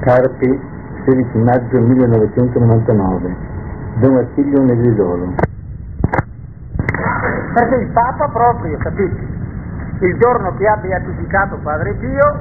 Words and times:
Carpi, 0.00 0.60
16 1.04 1.38
maggio 1.38 1.80
1999, 1.80 3.36
Don 4.00 4.16
Attilio 4.16 4.62
Negrisolo. 4.62 5.34
Perché 7.54 7.74
il 7.76 7.88
Papa 7.92 8.28
proprio, 8.28 8.76
capite, 8.78 9.26
il 10.00 10.16
giorno 10.18 10.54
che 10.56 10.66
ha 10.66 10.76
beatificato 10.76 11.56
Padre 11.62 11.94
Pio, 11.94 12.38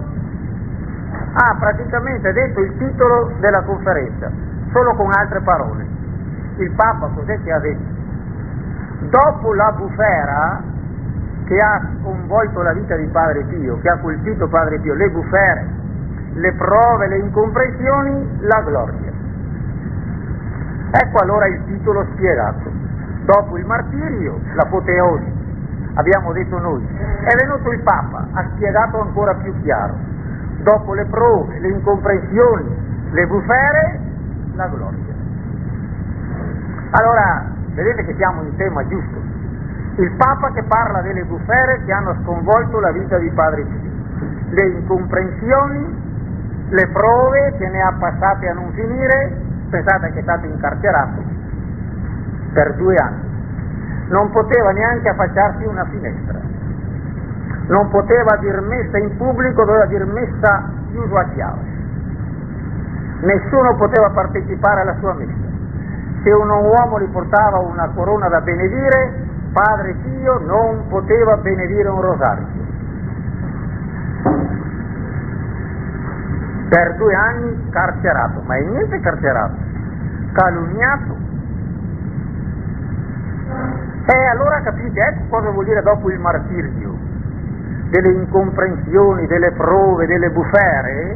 ha 1.34 1.56
praticamente 1.60 2.34
detto 2.34 2.60
il 2.60 2.78
titolo 2.78 3.32
della 3.40 3.62
conferenza, 3.62 4.32
solo 4.72 4.94
con 4.96 5.12
altre 5.12 5.42
parole. 5.42 5.86
Il 6.58 6.72
Papa 6.72 7.10
cos'è 7.14 7.42
che 7.44 7.52
ha 7.52 7.60
detto? 7.60 7.92
Dopo 9.10 9.54
la 9.54 9.72
bufera 9.78 10.62
che 11.46 11.58
ha 11.58 11.82
sconvolto 12.00 12.62
la 12.62 12.74
vita 12.74 12.96
di 12.96 13.06
Padre 13.08 13.44
Pio, 13.44 13.80
che 13.80 13.90
ha 13.90 13.98
colpito 13.98 14.48
Padre 14.48 14.80
Pio, 14.80 14.94
le 14.96 15.10
bufere, 15.10 15.82
le 16.34 16.54
prove, 16.54 17.08
le 17.08 17.18
incomprensioni, 17.18 18.40
la 18.42 18.62
gloria. 18.62 19.12
Ecco 20.92 21.18
allora 21.20 21.48
il 21.48 21.64
titolo 21.66 22.06
spiegato. 22.14 22.72
Dopo 23.26 23.58
il 23.58 23.66
martirio, 23.66 24.40
l'apoteosi, 24.54 25.32
abbiamo 25.96 26.34
detto 26.34 26.60
noi, 26.60 26.86
è 27.24 27.36
venuto 27.36 27.72
il 27.72 27.82
Papa, 27.82 28.28
ha 28.34 28.46
spiegato 28.54 29.02
ancora 29.02 29.34
più 29.36 29.54
chiaro. 29.62 29.96
Dopo 30.62 30.94
le 30.94 31.06
prove, 31.06 31.60
le 31.60 31.70
incomprensioni, 31.70 32.76
le 33.12 33.28
bufere, 33.28 34.00
la 34.56 34.68
gloria. 34.68 35.14
Allora, 36.92 37.46
vedete 37.74 38.06
che 38.06 38.16
siamo 38.16 38.44
in 38.44 38.56
tema 38.56 38.86
giusto. 38.88 39.22
Il 39.96 40.12
Papa 40.18 40.52
che 40.52 40.64
parla 40.64 41.02
delle 41.02 41.24
bufere 41.24 41.84
che 41.86 41.92
hanno 41.92 42.16
sconvolto 42.24 42.80
la 42.80 42.92
vita 42.92 43.18
di 43.18 43.30
Padre 43.32 43.64
Pio, 43.64 43.92
le 44.50 44.66
incomprensioni, 44.68 46.03
le 46.74 46.88
prove 46.88 47.54
che 47.60 47.70
ne 47.70 47.82
ha 47.84 47.94
passate 48.00 48.50
a 48.50 48.54
non 48.54 48.72
finire, 48.74 49.32
pensate 49.70 50.12
che 50.12 50.20
è 50.20 50.22
stato 50.24 50.48
incarcerato 50.48 51.22
per 52.52 52.74
due 52.76 52.96
anni, 52.96 54.08
non 54.10 54.32
poteva 54.32 54.72
neanche 54.72 55.10
affacciarsi 55.10 55.66
una 55.66 55.86
finestra, 55.86 56.40
non 57.68 57.90
poteva 57.90 58.38
dir 58.38 58.60
messa 58.62 58.98
in 58.98 59.16
pubblico, 59.18 59.64
doveva 59.66 59.86
dir 59.86 60.04
messa 60.06 60.64
chiuso 60.90 61.16
a 61.16 61.24
chiave, 61.36 61.62
nessuno 63.22 63.76
poteva 63.76 64.10
partecipare 64.10 64.82
alla 64.82 64.96
sua 64.98 65.14
messa. 65.14 65.52
Se 66.24 66.32
un 66.32 66.50
uomo 66.50 67.00
gli 67.00 67.10
portava 67.10 67.60
una 67.60 67.90
corona 67.94 68.30
da 68.30 68.42
benedire, 68.42 69.14
Padre 69.52 69.94
Pio 70.02 70.40
non 70.40 70.88
poteva 70.88 71.38
benedire 71.38 71.88
un 71.90 72.02
rosario. 72.02 72.63
Per 76.74 76.96
due 76.96 77.14
anni 77.14 77.70
carcerato, 77.70 78.42
ma 78.48 78.56
è 78.56 78.64
niente 78.64 79.00
carcerato, 79.00 79.54
calunniato. 80.32 81.16
E 84.08 84.28
allora 84.32 84.60
capite, 84.64 85.00
ecco 85.00 85.22
cosa 85.30 85.52
vuol 85.52 85.66
dire 85.66 85.84
dopo 85.84 86.10
il 86.10 86.18
martirio, 86.18 86.98
delle 87.92 88.14
incomprensioni, 88.14 89.28
delle 89.28 89.52
prove, 89.52 90.08
delle 90.08 90.32
bufere, 90.32 91.16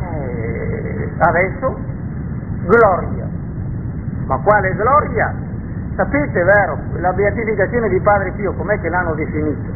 eh, 0.00 1.10
adesso 1.18 1.78
gloria. 2.66 3.28
Ma 4.26 4.36
quale 4.38 4.74
gloria? 4.74 5.32
Sapete, 5.94 6.42
vero, 6.42 6.76
la 6.94 7.12
beatificazione 7.12 7.88
di 7.88 8.00
Padre 8.00 8.32
Pio, 8.32 8.52
com'è 8.54 8.80
che 8.80 8.88
l'hanno 8.88 9.14
definita? 9.14 9.68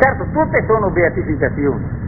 Certo, 0.00 0.26
tutte 0.32 0.64
sono 0.66 0.90
beatificazioni, 0.90 2.01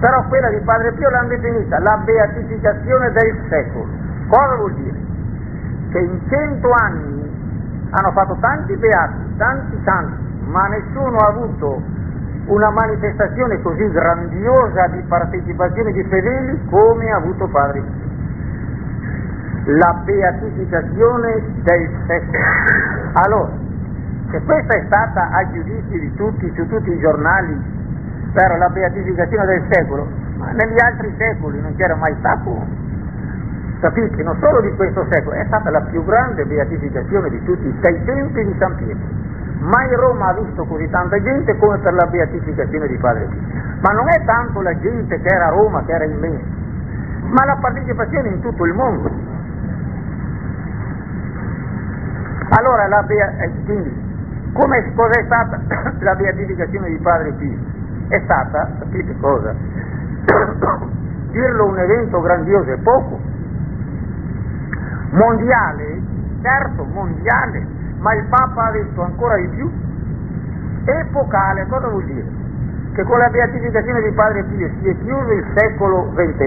però 0.00 0.24
quella 0.28 0.48
di 0.48 0.60
Padre 0.64 0.92
Pio 0.92 1.10
l'hanno 1.10 1.28
definita 1.28 1.78
la 1.78 2.00
beatificazione 2.04 3.12
del 3.12 3.44
secolo. 3.48 3.86
Cosa 4.28 4.56
vuol 4.56 4.74
dire? 4.74 4.98
Che 5.90 5.98
in 5.98 6.20
cento 6.28 6.70
anni 6.72 7.30
hanno 7.90 8.12
fatto 8.12 8.36
tanti 8.40 8.76
beati, 8.76 9.36
tanti 9.36 9.78
santi, 9.84 10.44
ma 10.46 10.66
nessuno 10.68 11.18
ha 11.18 11.28
avuto 11.28 11.82
una 12.46 12.70
manifestazione 12.70 13.60
così 13.60 13.88
grandiosa 13.90 14.86
di 14.88 15.02
partecipazione 15.02 15.92
di 15.92 16.02
fedeli 16.04 16.60
come 16.70 17.10
ha 17.10 17.16
avuto 17.16 17.46
Padre 17.48 17.80
Pio 17.80 18.08
la 19.64 20.00
beatificazione 20.04 21.42
del 21.62 21.90
secolo. 22.06 22.38
Allora, 23.12 23.50
se 24.30 24.40
questa 24.42 24.74
è 24.74 24.84
stata 24.86 25.28
a 25.30 25.50
giudizio 25.50 25.98
di 25.98 26.14
tutti, 26.14 26.52
su 26.56 26.66
tutti 26.66 26.90
i 26.90 26.98
giornali, 26.98 27.78
per 28.32 28.58
la 28.58 28.68
beatificazione 28.68 29.46
del 29.46 29.64
secolo, 29.70 30.06
ma 30.36 30.52
negli 30.52 30.80
altri 30.80 31.12
secoli 31.18 31.60
non 31.60 31.74
c'era 31.76 31.94
mai 31.96 32.14
stato, 32.18 32.64
capite, 33.80 34.22
non 34.22 34.36
solo 34.40 34.60
di 34.60 34.74
questo 34.76 35.06
secolo, 35.10 35.36
è 35.36 35.44
stata 35.46 35.70
la 35.70 35.80
più 35.80 36.04
grande 36.04 36.44
beatificazione 36.44 37.30
di 37.30 37.42
tutti, 37.44 37.74
dai 37.80 38.04
tempi 38.04 38.44
di 38.44 38.54
San 38.58 38.76
Pietro. 38.76 39.18
Mai 39.60 39.94
Roma 39.94 40.28
ha 40.28 40.34
visto 40.34 40.64
così 40.64 40.88
tanta 40.88 41.20
gente 41.20 41.56
come 41.58 41.76
per 41.78 41.92
la 41.92 42.06
beatificazione 42.06 42.86
di 42.86 42.96
Padre 42.96 43.26
Pio. 43.26 43.40
Ma 43.80 43.92
non 43.92 44.08
è 44.08 44.24
tanto 44.24 44.60
la 44.62 44.78
gente 44.78 45.20
che 45.20 45.28
era 45.28 45.46
a 45.46 45.50
Roma, 45.50 45.84
che 45.84 45.92
era 45.92 46.04
immensa, 46.04 46.44
ma 47.24 47.44
la 47.44 47.56
partecipazione 47.56 48.28
in 48.28 48.40
tutto 48.40 48.64
il 48.64 48.72
mondo. 48.72 49.10
Allora, 52.56 52.86
la 52.88 53.02
bea- 53.02 53.36
eh, 53.38 53.50
quindi, 53.64 53.92
come 54.52 54.92
cos'è 54.94 55.24
stata 55.24 55.60
la 56.00 56.14
beatificazione 56.14 56.88
di 56.88 56.98
Padre 56.98 57.32
Pio? 57.32 57.58
È 58.10 58.20
stata, 58.24 58.68
sapete 58.80 59.16
cosa? 59.20 59.54
Dirlo 61.30 61.66
un 61.66 61.78
evento 61.78 62.20
grandioso 62.20 62.72
è 62.72 62.78
poco. 62.78 63.20
Mondiale, 65.10 66.02
certo, 66.42 66.82
mondiale, 66.92 67.64
ma 67.98 68.12
il 68.14 68.24
Papa 68.24 68.64
ha 68.64 68.70
detto 68.72 69.02
ancora 69.02 69.36
di 69.36 69.46
più. 69.50 69.70
Epocale, 70.86 71.68
cosa 71.68 71.86
vuol 71.86 72.04
dire? 72.06 72.26
Che 72.94 73.02
con 73.04 73.18
la 73.18 73.28
beatificazione 73.28 74.02
di 74.02 74.10
Padre 74.10 74.42
Pio 74.42 74.68
si 74.80 74.88
è 74.88 74.98
chiuso 75.04 75.30
il 75.30 75.46
secolo 75.54 76.12
XX 76.12 76.40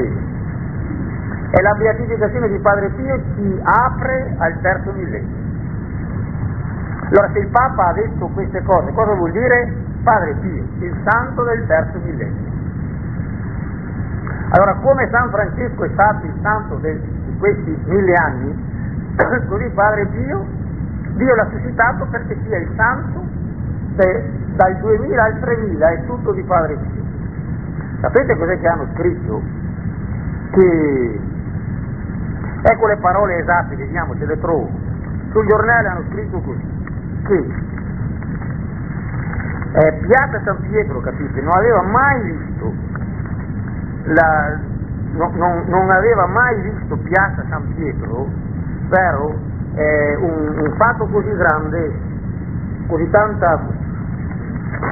e 1.51 1.61
la 1.61 1.75
beatificazione 1.75 2.49
di 2.49 2.59
Padre 2.59 2.89
Pio 2.89 3.21
ci 3.35 3.61
apre 3.63 4.35
al 4.37 4.59
terzo 4.59 4.91
millennio. 4.91 5.41
Allora 7.07 7.29
se 7.31 7.39
il 7.39 7.47
Papa 7.47 7.87
ha 7.87 7.93
detto 7.93 8.27
queste 8.33 8.61
cose, 8.63 8.91
cosa 8.91 9.13
vuol 9.13 9.31
dire? 9.31 9.82
Padre 10.03 10.33
Pio, 10.41 10.63
il 10.79 10.95
santo 11.05 11.43
del 11.43 11.65
terzo 11.65 11.97
millennio. 12.03 12.51
Allora 14.49 14.73
come 14.75 15.07
San 15.09 15.29
Francesco 15.29 15.83
è 15.83 15.89
stato 15.93 16.25
il 16.25 16.33
santo 16.41 16.75
del, 16.75 16.99
di 16.99 17.37
questi 17.37 17.77
mille 17.85 18.13
anni, 18.13 18.65
così 19.47 19.69
Padre 19.69 20.05
Pio, 20.07 20.45
Dio 21.15 21.35
l'ha 21.35 21.47
suscitato 21.49 22.05
perché 22.07 22.37
sia 22.43 22.57
il 22.57 22.69
santo 22.75 23.23
de, 23.95 24.29
dal 24.55 24.75
2000 24.77 25.23
al 25.23 25.39
3000, 25.39 25.89
è 25.89 26.05
tutto 26.05 26.31
di 26.33 26.43
Padre 26.43 26.75
Pio. 26.75 27.01
Sapete 28.01 28.35
cos'è 28.35 28.59
che 28.59 28.67
hanno 28.67 28.87
scritto? 28.93 29.41
Che, 30.51 31.19
ecco 32.61 32.87
le 32.87 32.97
parole 32.97 33.37
esatte, 33.37 33.75
vediamo 33.77 34.13
se 34.17 34.25
le 34.25 34.37
trovo. 34.39 34.69
Sul 35.31 35.47
giornale 35.47 35.87
hanno 35.87 36.03
scritto 36.09 36.39
così 36.41 36.71
che 37.23 37.71
eh, 39.73 39.93
Piazza 40.05 40.39
San 40.43 40.57
Pietro, 40.69 40.99
capite, 41.01 41.41
non 41.41 41.55
aveva 41.55 41.81
mai 41.81 42.21
visto 42.21 42.73
la, 44.03 44.59
no, 45.13 45.31
non, 45.33 45.63
non, 45.67 45.89
aveva 45.89 46.27
mai 46.27 46.61
visto 46.61 46.95
Piazza 46.97 47.43
San 47.49 47.73
Pietro, 47.73 48.27
vero? 48.89 49.35
Eh, 49.75 50.15
un, 50.17 50.59
un, 50.59 50.73
fatto 50.77 51.07
così 51.07 51.31
grande, 51.35 51.91
così 52.85 53.09
tanta, 53.09 53.59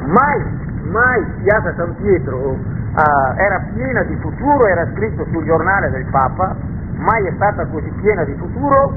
mai, 0.05 0.43
mai 0.89 1.25
Piazza 1.43 1.75
San 1.75 1.95
Pietro 1.97 2.53
eh, 2.53 3.41
era 3.43 3.63
piena 3.73 4.01
di 4.03 4.15
futuro, 4.15 4.65
era 4.65 4.87
scritto 4.93 5.25
sul 5.31 5.45
giornale 5.45 5.91
del 5.91 6.05
Papa, 6.05 6.55
mai 6.95 7.27
è 7.27 7.33
stata 7.35 7.67
così 7.67 7.91
piena 8.01 8.23
di 8.23 8.33
futuro 8.33 8.93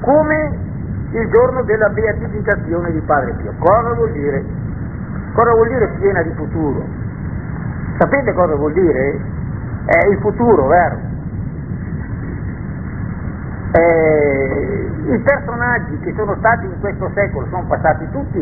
come 0.00 0.58
il 1.12 1.30
giorno 1.30 1.62
della 1.62 1.90
beatificazione 1.90 2.90
di 2.90 3.00
Padre 3.00 3.34
Pio. 3.34 3.52
Cosa 3.58 3.94
vuol 3.94 4.10
dire? 4.10 4.44
Cosa 5.32 5.50
vuol 5.52 5.68
dire 5.68 5.88
piena 5.98 6.22
di 6.22 6.32
futuro? 6.34 6.84
Sapete 7.98 8.32
cosa 8.32 8.54
vuol 8.54 8.72
dire? 8.72 9.20
È 9.86 10.06
il 10.08 10.18
futuro, 10.18 10.66
vero? 10.66 10.96
Eh, 13.72 14.90
I 15.06 15.18
personaggi 15.20 15.98
che 16.00 16.12
sono 16.14 16.36
stati 16.38 16.66
in 16.66 16.78
questo 16.80 17.10
secolo 17.14 17.46
sono 17.48 17.64
passati 17.66 18.06
tutti, 18.10 18.38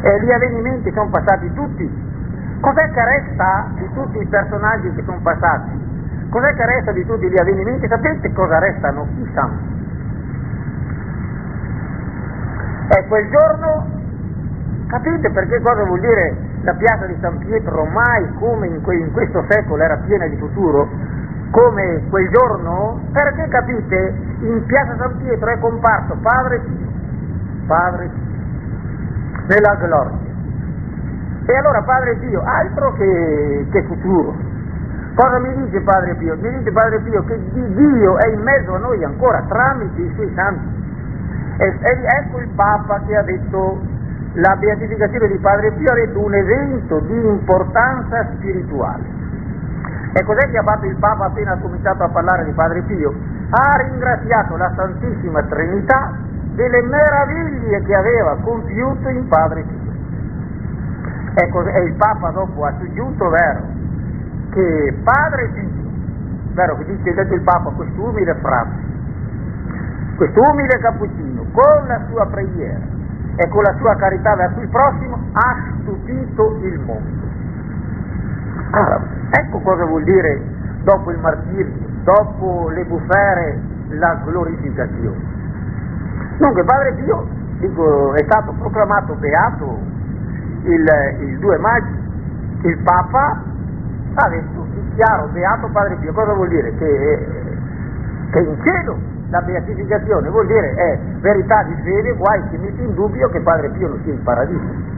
e 0.00 0.20
gli 0.22 0.30
avvenimenti 0.30 0.90
sono 0.92 1.10
passati 1.10 1.52
tutti. 1.52 2.06
Cos'è 2.60 2.90
che 2.90 3.04
resta 3.04 3.68
di 3.74 3.88
tutti 3.92 4.18
i 4.18 4.26
personaggi 4.26 4.92
che 4.94 5.02
sono 5.04 5.18
passati? 5.22 5.70
Cos'è 6.30 6.54
che 6.54 6.66
resta 6.66 6.92
di 6.92 7.04
tutti 7.04 7.28
gli 7.28 7.38
avvenimenti? 7.38 7.86
Sapete 7.86 8.32
cosa 8.32 8.58
restano? 8.58 9.06
Santi. 9.34 9.76
E 12.88 13.06
quel 13.06 13.28
giorno, 13.30 13.86
capite 14.88 15.30
perché 15.30 15.60
cosa 15.60 15.84
vuol 15.84 16.00
dire 16.00 16.36
la 16.62 16.74
piazza 16.74 17.06
di 17.06 17.16
San 17.20 17.38
Pietro 17.38 17.84
mai 17.84 18.28
come 18.38 18.66
in, 18.66 18.82
que- 18.82 18.96
in 18.96 19.12
questo 19.12 19.44
secolo 19.48 19.82
era 19.82 19.96
piena 19.98 20.26
di 20.26 20.36
futuro, 20.36 20.88
come 21.50 22.02
quel 22.10 22.28
giorno, 22.30 23.00
perché 23.12 23.48
capite, 23.48 24.14
in 24.40 24.64
piazza 24.66 24.96
San 24.98 25.16
Pietro 25.18 25.50
è 25.50 25.58
comparso 25.58 26.16
Padre 26.20 26.58
Pio, 26.60 26.86
Padre 27.66 28.08
Pio, 28.08 29.46
nella 29.46 29.74
gloria. 29.76 30.26
E 31.46 31.56
allora 31.56 31.82
Padre 31.82 32.16
Pio, 32.16 32.42
altro 32.42 32.92
che, 32.94 33.66
che 33.70 33.82
futuro. 33.84 34.34
Cosa 35.14 35.38
mi 35.38 35.54
dice 35.64 35.80
Padre 35.80 36.14
Pio? 36.14 36.36
Mi 36.36 36.50
dice 36.58 36.70
Padre 36.70 37.00
Pio 37.00 37.24
che 37.24 37.40
di 37.52 37.74
Dio 37.74 38.18
è 38.18 38.28
in 38.28 38.40
mezzo 38.40 38.74
a 38.74 38.78
noi 38.78 39.02
ancora 39.02 39.42
tramite 39.48 40.00
i 40.00 40.12
suoi 40.14 40.32
santi. 40.34 40.76
E, 41.56 41.66
e 41.66 41.98
ecco 42.20 42.38
il 42.38 42.48
Papa 42.54 43.00
che 43.06 43.16
ha 43.16 43.22
detto 43.22 43.80
la 44.38 44.54
beatificazione 44.54 45.26
di 45.28 45.38
Padre 45.38 45.72
Pio 45.72 45.90
ha 45.90 45.94
detto 45.94 46.24
un 46.24 46.32
evento 46.32 47.00
di 47.00 47.26
importanza 47.26 48.24
spirituale. 48.34 49.16
E 50.12 50.22
cos'è 50.22 50.48
che 50.50 50.58
ha 50.58 50.62
fatto 50.62 50.86
il 50.86 50.96
Papa 50.96 51.26
appena 51.26 51.52
ha 51.52 51.58
cominciato 51.58 52.04
a 52.04 52.08
parlare 52.08 52.44
di 52.44 52.52
Padre 52.52 52.82
Pio? 52.82 53.12
Ha 53.50 53.76
ringraziato 53.78 54.56
la 54.56 54.72
Santissima 54.76 55.42
Trinità 55.42 56.12
delle 56.54 56.82
meraviglie 56.82 57.82
che 57.82 57.94
aveva 57.94 58.36
compiuto 58.42 59.08
in 59.08 59.26
Padre 59.26 59.62
Pio. 59.62 59.92
E, 61.34 61.48
cos- 61.48 61.74
e 61.74 61.80
il 61.82 61.94
Papa 61.94 62.30
dopo 62.30 62.64
ha 62.64 62.72
soggiunto, 62.78 63.28
vero, 63.30 63.62
che 64.50 64.96
Padre 65.02 65.48
Pio, 65.48 65.90
vero, 66.52 66.76
che 66.78 66.84
dice 66.84 67.12
detto 67.12 67.34
il 67.34 67.42
Papa, 67.42 67.70
quest'umile 67.70 68.34
frate, 68.36 68.86
quest'umile 70.16 70.78
cappuccino, 70.78 71.44
con 71.52 71.86
la 71.88 72.00
sua 72.08 72.26
preghiera 72.26 72.97
e 73.38 73.48
con 73.48 73.62
la 73.62 73.74
sua 73.78 73.94
carità 73.94 74.34
verso 74.34 74.60
il 74.60 74.68
prossimo, 74.68 75.16
ha 75.32 75.56
stupito 75.80 76.58
il 76.62 76.80
mondo. 76.80 77.26
Allora, 78.70 79.00
ecco 79.30 79.60
cosa 79.60 79.84
vuol 79.84 80.02
dire 80.02 80.42
dopo 80.82 81.12
il 81.12 81.18
martirio, 81.20 81.72
dopo 82.02 82.68
le 82.70 82.84
bufere, 82.84 83.60
la 83.90 84.20
glorificazione. 84.24 85.36
Dunque 86.38 86.64
Padre 86.64 86.94
Pio, 86.94 87.28
dico, 87.60 88.14
è 88.14 88.24
stato 88.24 88.52
proclamato 88.58 89.14
beato 89.14 89.78
il, 90.64 90.88
il 91.20 91.38
2 91.38 91.58
maggio, 91.58 91.94
il 92.62 92.78
Papa 92.82 93.42
ha 94.14 94.28
detto 94.30 94.66
chiaro, 94.96 95.28
beato 95.28 95.68
Padre 95.68 95.94
Pio, 95.96 96.12
cosa 96.12 96.32
vuol 96.32 96.48
dire? 96.48 96.74
Che, 96.74 97.47
che 98.30 98.40
in 98.40 98.56
cielo 98.62 98.98
la 99.30 99.40
beatificazione 99.42 100.28
vuol 100.30 100.46
dire 100.46 100.74
è 100.74 100.98
verità 101.20 101.62
di 101.64 101.74
fede, 101.82 102.14
guai 102.14 102.42
si 102.50 102.56
mette 102.56 102.82
in 102.82 102.94
dubbio 102.94 103.28
che 103.28 103.40
Padre 103.40 103.70
Pio 103.70 103.88
non 103.88 104.00
sia 104.02 104.12
in 104.12 104.22
paradiso. 104.22 104.96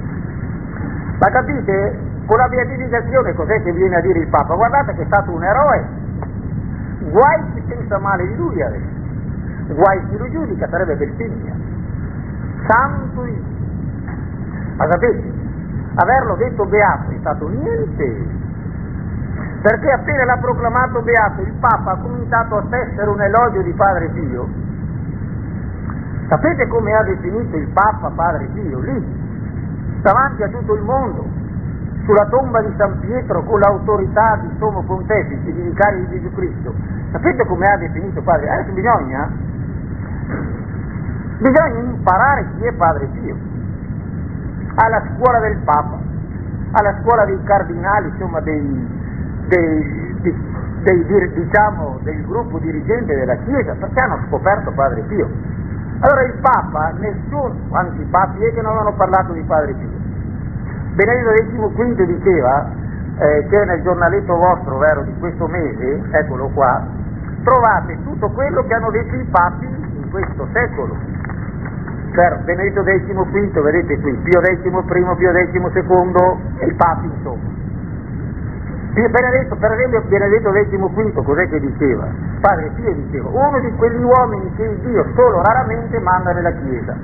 Ma 1.19 1.27
capite? 1.31 2.09
Con 2.27 2.39
la 2.39 2.49
beatificazione 2.49 3.35
cos'è 3.35 3.63
che 3.63 3.73
viene 3.73 3.97
a 3.97 4.01
dire 4.01 4.21
il 4.21 4.29
Papa? 4.29 4.55
Guardate 4.55 4.95
che 4.95 5.03
è 5.03 5.07
stato 5.07 5.33
un 5.33 5.43
eroe, 5.43 5.85
guai 7.11 7.43
si 7.55 7.61
pensa 7.63 7.99
male 7.99 8.27
di 8.27 8.37
lui 8.37 8.63
adesso, 8.63 9.75
guai 9.75 10.01
chi 10.09 10.17
lo 10.17 10.31
giudica, 10.31 10.69
sarebbe 10.69 10.97
bestemmia. 10.97 11.55
Santo 12.69 13.23
Dio. 13.23 13.43
Ma 14.77 14.87
sapete, 14.91 15.33
averlo 15.95 16.37
detto 16.37 16.65
beato 16.67 17.11
è 17.11 17.17
stato 17.19 17.49
niente, 17.49 18.27
perché 19.63 19.91
appena 19.91 20.25
l'ha 20.25 20.39
proclamato 20.39 21.03
beato 21.03 21.43
il 21.43 21.53
Papa 21.61 21.93
ha 21.93 21.97
cominciato 21.97 22.57
a 22.57 22.65
tessere 22.71 23.11
un 23.11 23.21
elogio 23.21 23.61
di 23.61 23.73
Padre 23.73 24.09
Pio. 24.09 24.49
Sapete 26.29 26.67
come 26.69 26.93
ha 26.95 27.03
definito 27.03 27.57
il 27.57 27.69
Papa 27.69 28.11
Padre 28.15 28.47
Pio? 28.55 28.81
Lì, 28.81 30.01
davanti 30.01 30.43
a 30.45 30.49
tutto 30.49 30.75
il 30.75 30.83
mondo, 30.83 31.27
sulla 32.05 32.25
tomba 32.27 32.63
di 32.63 32.73
San 32.79 33.01
Pietro 33.01 33.43
con 33.43 33.61
l'autorità 33.61 34.39
di 34.41 34.49
Sommo 34.59 34.83
Pontefice, 34.83 35.45
di 35.45 35.53
vicario 35.53 36.07
di 36.07 36.21
Gesù 36.21 36.35
Cristo. 36.35 36.75
Sapete 37.13 37.45
come 37.45 37.67
ha 37.67 37.77
definito 37.77 38.23
Padre? 38.23 38.49
Adesso 38.49 38.73
bisogna, 38.73 39.29
bisogna 41.39 41.79
imparare 41.81 42.47
chi 42.57 42.65
è 42.65 42.73
Padre 42.73 43.07
Pio. 43.07 43.37
Alla 44.77 45.03
scuola 45.15 45.39
del 45.41 45.59
Papa, 45.65 45.99
alla 46.71 46.97
scuola 47.03 47.27
dei 47.27 47.43
cardinali, 47.43 48.09
insomma 48.09 48.41
dei, 48.41 49.00
dei, 49.51 50.17
dei, 50.83 51.05
dei, 51.05 51.33
diciamo, 51.35 51.99
del 52.03 52.25
gruppo 52.25 52.59
dirigente 52.59 53.15
della 53.15 53.37
Chiesa, 53.45 53.75
perché 53.75 54.01
hanno 54.01 54.21
scoperto 54.29 54.71
Padre 54.71 55.03
Pio. 55.03 55.29
Allora 56.01 56.23
il 56.23 56.35
Papa, 56.41 56.93
nessuno, 56.99 57.55
quanti 57.69 58.03
papi 58.05 58.45
è 58.45 58.55
che 58.55 58.63
non 58.63 58.79
hanno 58.79 58.93
parlato 58.95 59.33
di 59.33 59.43
Padre 59.43 59.75
Pio? 59.75 59.99
Benedetto 60.95 61.73
XV 61.75 62.03
diceva 62.05 62.69
eh, 63.19 63.47
che 63.49 63.65
nel 63.65 63.83
giornaletto 63.83 64.35
vostro, 64.37 64.79
vero, 64.79 65.03
di 65.03 65.15
questo 65.19 65.47
mese, 65.47 66.01
eccolo 66.11 66.49
qua, 66.55 66.83
trovate 67.43 67.99
tutto 68.05 68.29
quello 68.31 68.65
che 68.65 68.75
hanno 68.75 68.91
detto 68.91 69.15
i 69.15 69.25
papi 69.25 69.67
in 69.67 70.11
questo 70.11 70.47
secolo. 70.53 70.97
Cioè, 72.15 72.39
Benedetto 72.45 72.83
XV, 72.83 73.61
vedete 73.61 74.01
qui, 74.01 74.13
Pio 74.23 74.41
XI, 74.41 74.71
Pio 74.71 75.33
XII 75.33 76.37
e 76.59 76.67
i 76.67 76.75
papi 76.75 77.07
insomma. 77.07 77.60
Benedetto, 78.93 79.57
esempio 79.57 80.03
Benedetto 80.03 80.51
XV 80.51 81.23
cos'è 81.23 81.49
che 81.49 81.61
diceva? 81.61 82.09
Padre 82.41 82.71
Pio 82.75 82.93
diceva, 82.93 83.29
uno 83.29 83.61
di 83.61 83.73
quegli 83.77 84.03
uomini 84.03 84.53
che 84.57 84.81
Dio 84.81 85.07
solo 85.15 85.43
raramente 85.43 85.97
manda 86.01 86.33
nella 86.33 86.51
Chiesa, 86.51 86.97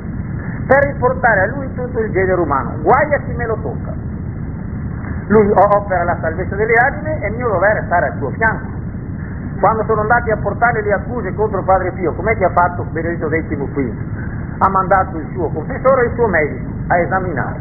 per 0.67 0.85
riportare 0.85 1.43
a 1.43 1.47
lui 1.47 1.73
tutto 1.75 2.01
il 2.01 2.11
genere 2.11 2.41
umano, 2.41 2.73
guai 2.83 3.15
a 3.15 3.21
chi 3.21 3.33
me 3.35 3.47
lo 3.47 3.57
tocca. 3.63 3.93
Lui 5.29 5.49
opera 5.55 6.03
la 6.03 6.17
salvezza 6.21 6.57
delle 6.57 6.75
anime 6.75 7.21
e 7.21 7.29
il 7.29 7.35
mio 7.37 7.49
dovere 7.51 7.79
è 7.79 7.83
stare 7.85 8.07
al 8.09 8.17
suo 8.19 8.31
fianco. 8.31 8.75
Quando 9.61 9.85
sono 9.85 10.01
andati 10.01 10.31
a 10.33 10.37
portare 10.39 10.83
le 10.83 10.93
accuse 10.93 11.33
contro 11.35 11.63
Padre 11.63 11.93
Pio, 11.93 12.13
com'è 12.15 12.37
che 12.37 12.47
ha 12.47 12.51
fatto 12.51 12.85
Benedetto 12.91 13.29
XV? 13.29 13.93
Ha 14.59 14.69
mandato 14.69 15.19
il 15.19 15.29
suo 15.33 15.49
confessore 15.51 16.03
e 16.03 16.07
il 16.07 16.15
suo 16.15 16.27
medico 16.27 16.69
a 16.89 16.99
esaminare. 16.99 17.61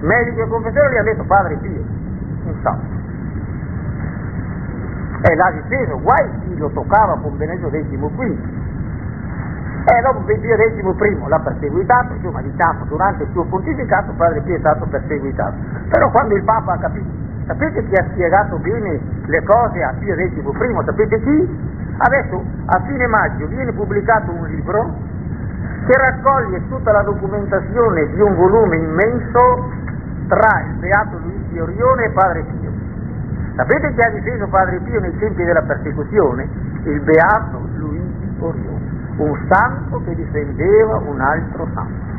Medico 0.00 0.42
e 0.42 0.46
confessore 0.48 0.92
gli 0.92 0.96
ha 0.98 1.02
detto 1.02 1.24
Padre 1.24 1.56
Pio, 1.56 1.82
santo 2.62 3.01
e 5.22 5.34
l'ha 5.36 5.52
difeso, 5.52 6.00
guai 6.00 6.28
chi 6.42 6.56
lo 6.56 6.68
toccava 6.70 7.16
con 7.22 7.36
Benedetto 7.36 7.68
XV. 7.68 8.20
E 9.84 10.00
dopo 10.00 10.20
Pio 10.20 10.38
XI 10.38 11.28
l'ha 11.28 11.40
perseguitato, 11.40 12.14
insomma 12.14 12.40
diciamo 12.40 12.84
durante 12.86 13.22
il 13.24 13.28
suo 13.32 13.44
pontificato 13.44 14.12
Padre 14.16 14.40
Pio 14.42 14.56
è 14.56 14.58
stato 14.58 14.86
perseguitato. 14.86 15.54
Però 15.88 16.10
quando 16.10 16.36
il 16.36 16.42
Papa 16.44 16.72
ha 16.74 16.78
capito, 16.78 17.08
sapete 17.46 17.86
chi 17.88 17.94
ha 17.94 18.04
spiegato 18.10 18.58
bene 18.58 19.00
le 19.26 19.42
cose 19.42 19.82
a 19.82 19.92
Pio 19.98 20.14
XI? 20.14 20.42
Sapete 20.84 21.20
chi? 21.22 21.70
Adesso 21.98 22.44
a 22.66 22.80
fine 22.86 23.06
maggio 23.06 23.46
viene 23.46 23.72
pubblicato 23.72 24.30
un 24.32 24.46
libro 24.46 24.94
che 25.86 25.96
raccoglie 25.96 26.66
tutta 26.68 26.92
la 26.92 27.02
documentazione 27.02 28.06
di 28.12 28.20
un 28.20 28.34
volume 28.36 28.76
immenso 28.76 29.70
tra 30.28 30.62
il 30.66 30.74
Beato 30.78 31.18
Luigi 31.18 31.58
Orione 31.58 32.04
e 32.04 32.10
Padre 32.10 32.44
Pio. 32.44 32.61
Sapete 33.54 33.92
chi 33.92 34.00
ha 34.00 34.10
difeso 34.10 34.46
Padre 34.48 34.80
Pio 34.80 34.98
nei 35.00 35.16
tempi 35.18 35.44
della 35.44 35.62
persecuzione? 35.62 36.48
Il 36.84 37.00
beato 37.02 37.68
Luigi 37.74 38.34
Orione, 38.38 38.90
un 39.16 39.46
santo 39.50 40.02
che 40.04 40.14
difendeva 40.14 40.96
un 40.96 41.20
altro 41.20 41.68
santo. 41.74 42.10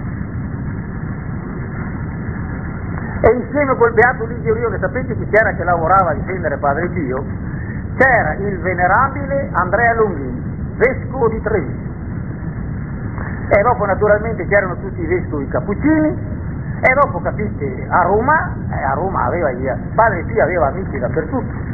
E 3.21 3.31
insieme 3.33 3.75
col 3.77 3.93
beato 3.93 4.25
Luigi 4.25 4.49
Orione, 4.49 4.77
sapete 4.79 5.15
chi 5.15 5.27
c'era 5.29 5.53
che 5.53 5.63
lavorava 5.63 6.11
a 6.11 6.13
difendere 6.13 6.57
Padre 6.57 6.89
Pio? 6.89 7.25
C'era 7.97 8.33
il 8.35 8.59
venerabile 8.59 9.49
Andrea 9.53 9.93
Longhini, 9.95 10.75
vescovo 10.75 11.29
di 11.29 11.41
Treviso. 11.41 11.91
E 13.49 13.61
dopo 13.61 13.85
naturalmente 13.85 14.45
c'erano 14.47 14.75
tutti 14.77 15.01
i 15.01 15.05
vescovi 15.05 15.47
cappuccini, 15.47 16.15
e 16.83 16.93
dopo 16.95 17.21
capite 17.21 17.85
a 17.87 18.01
Roma, 18.03 18.53
eh, 18.69 18.83
a 18.83 18.93
Roma 18.93 19.23
aveva 19.23 19.51
gli, 19.51 19.71
Padre 19.95 20.23
Pio 20.23 20.43
aveva 20.43 20.67
amici 20.67 20.99
dappertutto. 20.99 21.71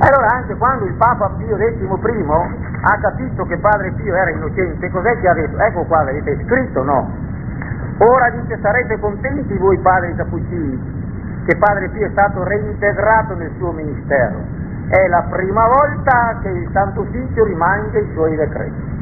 Allora 0.00 0.26
anche 0.34 0.56
quando 0.56 0.86
il 0.86 0.94
Papa 0.94 1.30
Pio 1.36 1.56
XI 1.56 2.26
ha 2.82 2.98
capito 2.98 3.44
che 3.44 3.56
Padre 3.58 3.92
Pio 3.92 4.12
era 4.12 4.30
innocente, 4.30 4.90
cos'è 4.90 5.20
che 5.20 5.28
ha 5.28 5.34
detto? 5.34 5.56
Ecco 5.56 5.84
qua, 5.84 6.04
è 6.08 6.36
scritto 6.46 6.82
no. 6.82 7.10
Ora 7.98 8.30
dice 8.30 8.58
sarete 8.60 8.98
contenti 8.98 9.56
voi 9.56 9.78
padri 9.78 10.14
cappuccini 10.16 10.96
che 11.46 11.56
Padre 11.56 11.88
Pio 11.90 12.06
è 12.06 12.10
stato 12.10 12.42
reintegrato 12.42 13.34
nel 13.36 13.52
suo 13.56 13.70
ministero. 13.70 14.36
È 14.88 15.06
la 15.06 15.22
prima 15.30 15.66
volta 15.68 16.38
che 16.42 16.48
il 16.48 16.68
Santo 16.72 17.02
Ufficio 17.02 17.44
rimanga 17.44 17.98
i 17.98 18.10
suoi 18.14 18.34
decreti. 18.34 18.97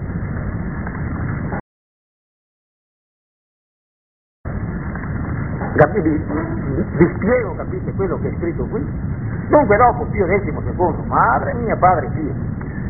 Vi, 5.76 6.00
vi, 6.00 7.14
spiego, 7.16 7.54
capite, 7.54 7.92
quello 7.92 8.18
che 8.20 8.28
è 8.28 8.34
scritto 8.38 8.64
qui? 8.64 8.84
Dunque 9.48 9.76
dopo 9.76 10.04
Pio 10.06 10.26
XII, 10.26 10.52
madre 11.06 11.54
mia, 11.54 11.76
padre 11.76 12.08
Pio, 12.14 12.32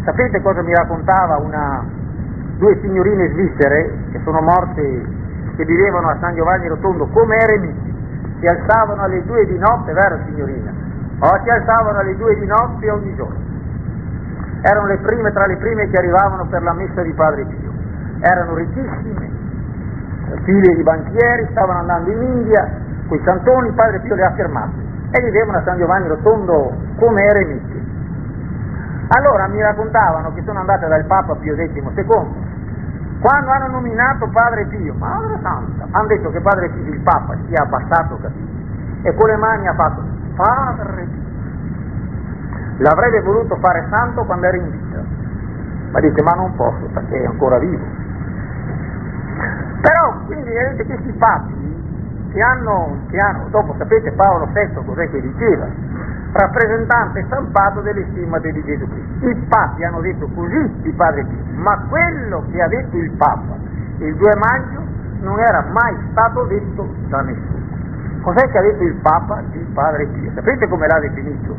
sapete 0.05 0.41
cosa 0.41 0.63
mi 0.63 0.73
raccontava 0.73 1.37
una, 1.37 1.85
due 2.59 2.79
signorine 2.81 3.29
svizzere 3.31 3.93
che 4.13 4.21
sono 4.25 4.41
morte, 4.41 5.05
che 5.57 5.65
vivevano 5.65 6.09
a 6.09 6.17
San 6.21 6.35
Giovanni 6.35 6.69
Rotondo 6.69 7.07
come 7.07 7.37
eremiti? 7.37 7.95
si 8.39 8.47
alzavano 8.47 9.03
alle 9.03 9.25
due 9.25 9.47
di 9.47 9.59
notte, 9.59 9.93
vero 9.93 10.19
signorina? 10.27 10.71
O 11.19 11.41
si 11.43 11.49
alzavano 11.49 11.99
alle 11.99 12.17
due 12.17 12.39
di 12.39 12.47
notte 12.47 12.91
ogni 12.91 13.15
giorno. 13.17 13.45
Erano 14.63 14.87
le 14.87 14.99
prime 14.99 15.33
tra 15.33 15.47
le 15.47 15.57
prime 15.57 15.89
che 15.89 15.97
arrivavano 15.97 16.47
per 16.47 16.63
la 16.63 16.73
messa 16.75 17.03
di 17.03 17.13
Padre 17.13 17.45
Pio. 17.45 17.73
Erano 18.21 18.55
ricchissime, 18.55 19.31
figlie 20.43 20.75
di 20.75 20.83
banchieri, 20.83 21.49
stavano 21.51 21.81
andando 21.81 22.11
in 22.11 22.23
India, 22.23 22.69
quei 23.07 23.21
santoni, 23.25 23.71
Padre 23.73 24.01
Pio 24.01 24.15
li 24.15 24.23
ha 24.23 24.33
fermati 24.33 24.85
e 25.11 25.21
vivevano 25.21 25.59
a 25.59 25.63
San 25.63 25.79
Giovanni 25.79 26.09
Rotondo 26.09 26.75
come 26.99 27.23
eremiti. 27.23 27.85
Allora 29.09 29.47
mi 29.47 29.61
raccontavano 29.61 30.33
che 30.35 30.43
sono 30.45 30.59
andate 30.59 30.89
dal 30.89 31.05
Papa 31.05 31.35
Pio 31.37 31.55
XII 31.55 32.45
quando 33.21 33.51
hanno 33.51 33.69
nominato 33.69 34.29
Padre 34.29 34.67
Pio, 34.67 34.95
Madre 34.95 35.39
Santa, 35.43 35.87
hanno 35.91 36.07
detto 36.07 36.31
che 36.31 36.41
Padre 36.41 36.69
Pio, 36.71 36.93
il 36.93 37.01
Papa, 37.01 37.35
si 37.47 37.53
è 37.53 37.57
abbassato, 37.57 38.19
capito? 38.21 38.55
E 39.03 39.15
con 39.15 39.29
le 39.29 39.37
mani 39.37 39.67
ha 39.69 39.75
fatto 39.75 40.03
Padre 40.35 41.03
Pio. 41.05 41.25
L'avrebbe 42.79 43.23
voluto 43.23 43.57
fare 43.57 43.87
santo 43.89 44.25
quando 44.25 44.47
era 44.47 44.57
in 44.57 44.71
vita, 44.71 45.03
ma 45.93 46.01
dice 46.01 46.23
ma 46.23 46.33
non 46.33 46.55
posso 46.57 46.85
perché 46.93 47.23
è 47.23 47.27
ancora 47.27 47.59
vivo. 47.59 47.85
Però 49.81 50.15
quindi 50.27 50.51
vedete 50.51 50.85
questi 50.87 51.13
papi 51.13 51.55
che 52.33 52.41
hanno, 52.41 52.99
che 53.11 53.19
hanno, 53.19 53.49
dopo 53.51 53.75
sapete 53.79 54.11
Paolo 54.13 54.49
VI 54.53 54.85
cos'è 54.85 55.11
che 55.11 55.21
diceva? 55.21 55.67
rappresentante 56.33 57.25
stampato 57.25 57.81
delle 57.81 58.05
stimmate 58.11 58.53
di 58.53 58.63
Gesù 58.65 58.87
Cristo. 58.87 59.29
I 59.29 59.35
papi 59.49 59.85
hanno 59.85 60.01
detto 60.01 60.29
così 60.35 60.71
di 60.83 60.91
Padre 60.93 61.25
Pio, 61.25 61.43
ma 61.55 61.79
quello 61.89 62.45
che 62.51 62.63
ha 62.63 62.69
detto 62.69 62.97
il 62.97 63.11
Papa 63.13 63.57
il 63.99 64.15
2 64.15 64.37
maggio 64.37 64.85
non 65.21 65.41
era 65.41 65.65
mai 65.73 65.97
stato 66.11 66.45
detto 66.45 66.87
da 67.09 67.23
nessuno. 67.23 67.65
Cos'è 68.21 68.51
che 68.51 68.59
ha 68.59 68.63
detto 68.63 68.83
il 68.83 68.95
Papa 68.97 69.43
di 69.51 69.59
Padre 69.73 70.07
Pio? 70.07 70.31
Sapete 70.35 70.69
come 70.69 70.87
l'ha 70.87 70.99
definito? 70.99 71.57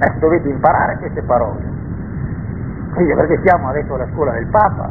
Eh, 0.00 0.12
dovete 0.18 0.48
imparare 0.48 0.96
queste 0.96 1.20
parole. 1.22 1.62
Quindi 2.94 3.14
perché 3.14 3.40
siamo 3.44 3.68
adesso 3.68 3.94
alla 3.94 4.06
scuola 4.12 4.32
del 4.32 4.46
Papa, 4.46 4.90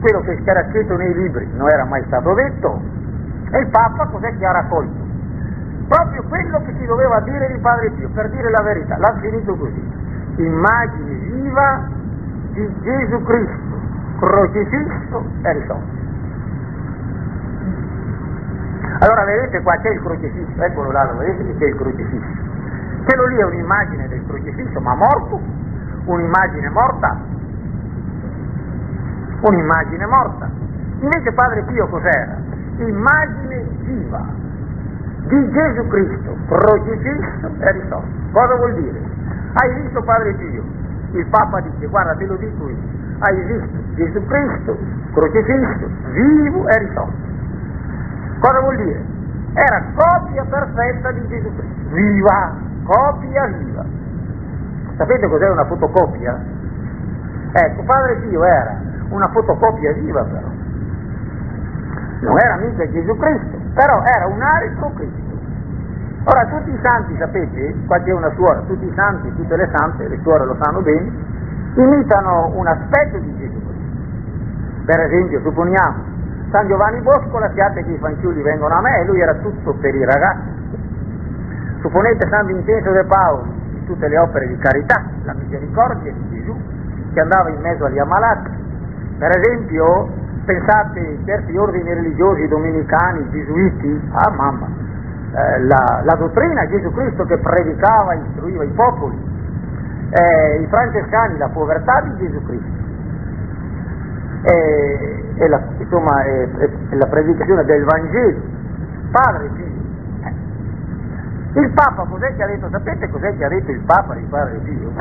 quello 0.00 0.20
che 0.20 0.40
era 0.44 0.66
scritto 0.70 0.96
nei 0.96 1.14
libri 1.14 1.48
non 1.54 1.68
era 1.68 1.84
mai 1.84 2.02
stato 2.06 2.34
detto, 2.34 2.80
e 3.50 3.58
il 3.58 3.68
Papa 3.68 4.06
cos'è 4.06 4.36
che 4.36 4.46
ha 4.46 4.52
raccolto? 4.52 5.00
proprio 5.90 6.22
quello 6.28 6.62
che 6.64 6.72
si 6.78 6.86
doveva 6.86 7.18
dire 7.20 7.52
di 7.52 7.58
Padre 7.58 7.90
Pio, 7.90 8.08
per 8.10 8.30
dire 8.30 8.48
la 8.48 8.62
verità, 8.62 8.96
l'ha 8.96 9.12
finito 9.20 9.56
così, 9.56 9.92
immagine 10.36 11.14
viva 11.14 11.88
di 12.52 12.72
Gesù 12.80 13.22
Cristo, 13.24 13.80
crocifisso 14.20 15.24
e 15.42 15.52
risorto. 15.52 15.98
Allora 19.00 19.24
vedete 19.24 19.60
qua 19.62 19.76
c'è 19.78 19.90
il 19.90 20.00
crocifisso, 20.00 20.62
eccolo 20.62 20.92
là, 20.92 21.10
lo 21.10 21.16
vedete 21.18 21.44
che 21.46 21.56
c'è 21.56 21.66
il 21.66 21.74
crocifisso. 21.74 22.48
Quello 23.04 23.26
lì 23.26 23.36
è 23.38 23.44
un'immagine 23.44 24.08
del 24.08 24.24
crocifisso, 24.28 24.80
ma 24.80 24.94
morto, 24.94 25.40
un'immagine 26.04 26.68
morta, 26.68 27.18
un'immagine 29.40 30.06
morta. 30.06 30.48
Invece 31.00 31.32
Padre 31.32 31.62
Pio 31.62 31.86
cos'era? 31.88 32.36
Immagine 32.76 33.64
viva, 33.82 34.24
di 35.26 35.50
Gesù 35.50 35.86
Cristo, 35.88 36.36
crocifisso 36.48 37.50
e 37.58 37.72
risorto. 37.72 38.08
Cosa 38.32 38.54
vuol 38.56 38.74
dire? 38.74 39.00
Hai 39.54 39.82
visto 39.82 40.02
Padre 40.02 40.34
Pio? 40.34 40.62
Il 41.12 41.26
Papa 41.26 41.60
dice, 41.60 41.86
guarda 41.86 42.14
te 42.14 42.26
lo 42.26 42.36
dico 42.36 42.68
io, 42.68 42.76
hai 43.18 43.42
visto 43.44 43.78
Gesù 43.94 44.24
Cristo, 44.26 44.78
crocifisso, 45.12 45.88
vivo 46.12 46.68
e 46.68 46.78
risorto. 46.78 47.28
Cosa 48.38 48.60
vuol 48.60 48.76
dire? 48.76 49.04
Era 49.54 49.84
copia 49.94 50.44
perfetta 50.44 51.10
di 51.12 51.26
Gesù 51.28 51.54
Cristo, 51.56 51.94
viva, 51.94 52.52
copia 52.84 53.46
viva. 53.46 53.84
Sapete 54.96 55.26
cos'è 55.28 55.50
una 55.50 55.64
fotocopia? 55.64 56.38
Ecco, 57.52 57.82
Padre 57.82 58.16
Pio 58.16 58.44
era 58.44 58.89
una 59.10 59.28
fotocopia 59.28 59.92
viva 59.92 60.22
però. 60.24 60.48
Non 62.20 62.38
era 62.38 62.56
mica 62.56 62.88
Gesù 62.90 63.16
Cristo, 63.16 63.58
però 63.74 64.02
era 64.02 64.26
un 64.26 64.42
altro 64.42 64.90
Cristo. 64.94 65.38
Ora 66.24 66.46
tutti 66.46 66.70
i 66.70 66.78
santi, 66.82 67.16
sapete, 67.16 67.74
qua 67.86 67.98
c'è 68.00 68.12
una 68.12 68.30
suora, 68.34 68.60
tutti 68.66 68.84
i 68.84 68.92
santi, 68.94 69.34
tutte 69.34 69.56
le 69.56 69.70
sante, 69.72 70.06
le 70.06 70.18
suore 70.22 70.44
lo 70.44 70.56
sanno 70.60 70.82
bene, 70.82 71.10
imitano 71.74 72.52
un 72.54 72.66
aspetto 72.66 73.18
di 73.18 73.36
Gesù 73.38 73.58
Cristo. 73.58 74.84
Per 74.84 75.00
esempio, 75.00 75.40
supponiamo, 75.40 76.04
San 76.50 76.66
Giovanni 76.66 77.00
Bosco, 77.00 77.38
lasciate 77.38 77.84
che 77.84 77.92
i 77.92 77.98
fanciulli 77.98 78.42
vengono 78.42 78.74
a 78.74 78.80
me 78.80 78.98
e 78.98 79.04
lui 79.06 79.20
era 79.20 79.34
tutto 79.36 79.72
per 79.74 79.94
i 79.94 80.04
ragazzi. 80.04 80.58
Supponete 81.80 82.28
San 82.28 82.46
Vincenzo 82.46 82.90
de 82.90 83.04
Paolo, 83.04 83.46
tutte 83.86 84.06
le 84.08 84.18
opere 84.18 84.46
di 84.48 84.56
carità, 84.58 85.02
la 85.22 85.32
misericordia 85.32 86.12
di 86.12 86.28
Gesù, 86.28 86.54
che 87.14 87.20
andava 87.20 87.48
in 87.48 87.60
mezzo 87.60 87.86
agli 87.86 87.98
ammalati. 87.98 88.50
Per 89.20 89.30
esempio, 89.36 90.08
pensate 90.46 91.18
certi 91.26 91.54
ordini 91.54 91.92
religiosi 91.92 92.48
domenicani, 92.48 93.28
gesuiti, 93.28 94.00
ah 94.12 94.30
mamma, 94.30 94.66
eh, 94.66 95.60
la, 95.64 96.00
la, 96.04 96.14
dottrina 96.14 96.66
Gesù 96.68 96.90
Cristo 96.90 97.26
che 97.26 97.36
predicava 97.36 98.14
e 98.14 98.20
istruiva 98.30 98.64
i 98.64 98.70
popoli, 98.70 99.18
eh, 100.08 100.62
i 100.62 100.66
francescani, 100.68 101.36
la 101.36 101.48
povertà 101.48 102.00
di 102.00 102.16
Gesù 102.16 102.42
Cristo, 102.46 102.70
e, 104.44 105.24
e 105.36 105.48
la, 105.48 105.60
insomma, 105.76 106.22
e, 106.22 106.48
e 106.88 106.96
la 106.96 107.06
predicazione 107.06 107.62
del 107.64 107.84
Vangelo, 107.84 108.40
Padre 109.10 109.48
Pio. 109.48 109.64
Eh. 110.22 111.60
Il 111.60 111.70
Papa 111.74 112.06
cos'è 112.08 112.34
che 112.36 112.42
ha 112.42 112.46
detto? 112.46 112.70
Sapete 112.70 113.10
cos'è 113.10 113.36
che 113.36 113.44
ha 113.44 113.48
detto 113.48 113.70
il 113.70 113.80
Papa 113.80 114.14
di 114.14 114.24
Padre 114.30 114.56
Pio? 114.64 114.92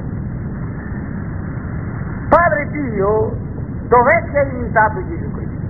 Padre 2.27 2.67
Pio 2.67 3.47
dov'è 3.89 4.23
che 4.31 4.39
ha 4.39 4.43
imitato 4.43 5.05
Gesù 5.07 5.31
Cristo? 5.31 5.67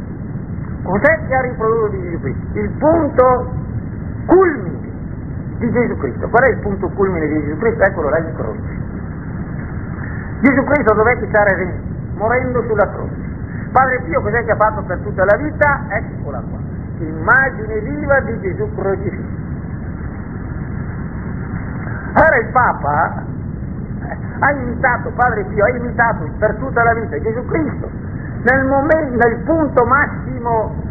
Cos'è 0.83 1.27
che 1.27 1.35
ha 1.35 1.41
riprodotto 1.41 1.88
di 1.88 2.01
Gesù 2.01 2.19
Cristo? 2.19 2.59
Il 2.59 2.69
punto 2.77 3.53
culmine 4.25 4.77
di 5.57 5.71
Gesù 5.71 5.97
Cristo. 5.97 6.29
Qual 6.29 6.43
è 6.43 6.49
il 6.49 6.57
punto 6.59 6.88
culmine 6.89 7.27
di 7.27 7.43
Gesù 7.43 7.57
Cristo? 7.57 7.83
Eccolo 7.83 8.09
là 8.09 8.17
in 8.19 8.35
croce. 8.35 8.77
Gesù 10.41 10.63
Cristo 10.63 10.93
dov'è 10.93 11.19
che 11.19 11.27
sta 11.27 11.43
redento? 11.43 11.88
Morendo 12.15 12.63
sulla 12.63 12.89
croce. 12.89 13.27
Padre 13.71 14.01
Pio 14.01 14.21
cos'è 14.21 14.43
che 14.43 14.51
ha 14.51 14.55
fatto 14.55 14.81
per 14.83 14.99
tutta 14.99 15.25
la 15.25 15.38
vita? 15.38 15.85
Eccola 15.89 16.39
qua. 16.39 16.57
Immagine 16.99 17.79
viva 17.79 18.19
di 18.21 18.39
Gesù 18.39 18.73
crocifisso. 18.75 19.38
Allora 22.13 22.38
il 22.38 22.49
Papa 22.51 23.23
eh, 24.01 24.17
ha 24.39 24.51
imitato, 24.51 25.11
Padre 25.11 25.43
Pio 25.45 25.63
ha 25.63 25.69
imitato 25.69 26.29
per 26.39 26.55
tutta 26.55 26.83
la 26.83 26.93
vita 26.93 27.21
Gesù 27.21 27.45
Cristo 27.45 28.07
nel, 28.41 28.65
momento, 28.65 29.27
nel 29.27 29.43
punto 29.43 29.86
massimo 29.86 30.88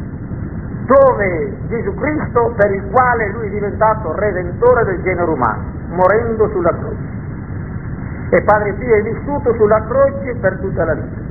dove 0.84 1.56
Gesù 1.68 1.94
Cristo, 1.94 2.54
per 2.56 2.72
il 2.72 2.82
quale 2.90 3.30
lui 3.32 3.46
è 3.46 3.50
diventato 3.50 4.14
redentore 4.14 4.84
del 4.84 5.02
genere 5.02 5.30
umano, 5.30 5.62
morendo 5.88 6.48
sulla 6.50 6.70
croce. 6.70 7.16
E 8.30 8.42
Padre 8.42 8.72
Pio 8.74 8.94
è 8.94 9.02
vissuto 9.02 9.54
sulla 9.54 9.84
croce 9.86 10.34
per 10.36 10.58
tutta 10.60 10.84
la 10.84 10.94
vita. 10.94 11.26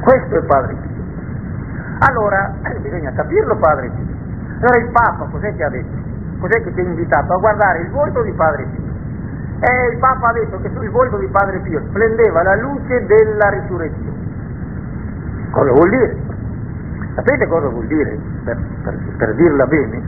Questo 0.00 0.36
è 0.36 0.42
Padre 0.44 0.74
Pio. 0.74 0.96
Allora, 2.08 2.54
eh, 2.62 2.78
bisogna 2.80 3.12
capirlo 3.12 3.56
Padre 3.56 3.90
Pio. 3.90 4.16
Allora 4.60 4.78
il 4.78 4.90
Papa 4.90 5.28
cos'è 5.30 5.54
che 5.54 5.64
ha 5.64 5.70
detto? 5.70 5.96
Cos'è 6.40 6.62
che 6.62 6.72
ti 6.74 6.80
ha 6.80 6.84
invitato? 6.84 7.32
A 7.32 7.38
guardare 7.38 7.80
il 7.80 7.90
volto 7.90 8.22
di 8.22 8.32
Padre 8.32 8.64
Pio. 8.64 8.87
E 9.60 9.88
il 9.90 9.98
Papa 9.98 10.28
ha 10.28 10.32
detto 10.32 10.60
che 10.60 10.70
sul 10.72 10.88
volto 10.90 11.16
di 11.16 11.26
Padre 11.26 11.58
Pio 11.60 11.80
splendeva 11.88 12.44
la 12.44 12.54
luce 12.56 13.04
della 13.06 13.48
risurrezione. 13.48 14.16
Cosa 15.50 15.72
vuol 15.72 15.90
dire? 15.90 16.16
Sapete 17.16 17.46
cosa 17.48 17.66
vuol 17.66 17.86
dire? 17.86 18.16
Per, 18.44 18.56
per, 18.84 18.98
per 19.16 19.34
dirla 19.34 19.66
bene? 19.66 20.00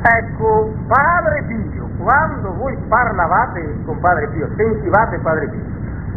Ecco, 0.00 0.72
Padre 0.86 1.42
Pio, 1.48 1.88
quando 1.98 2.54
voi 2.54 2.76
parlavate 2.86 3.78
con 3.84 3.98
Padre 3.98 4.28
Pio, 4.28 4.48
sentivate 4.54 5.18
Padre 5.18 5.48
Pio, 5.48 5.64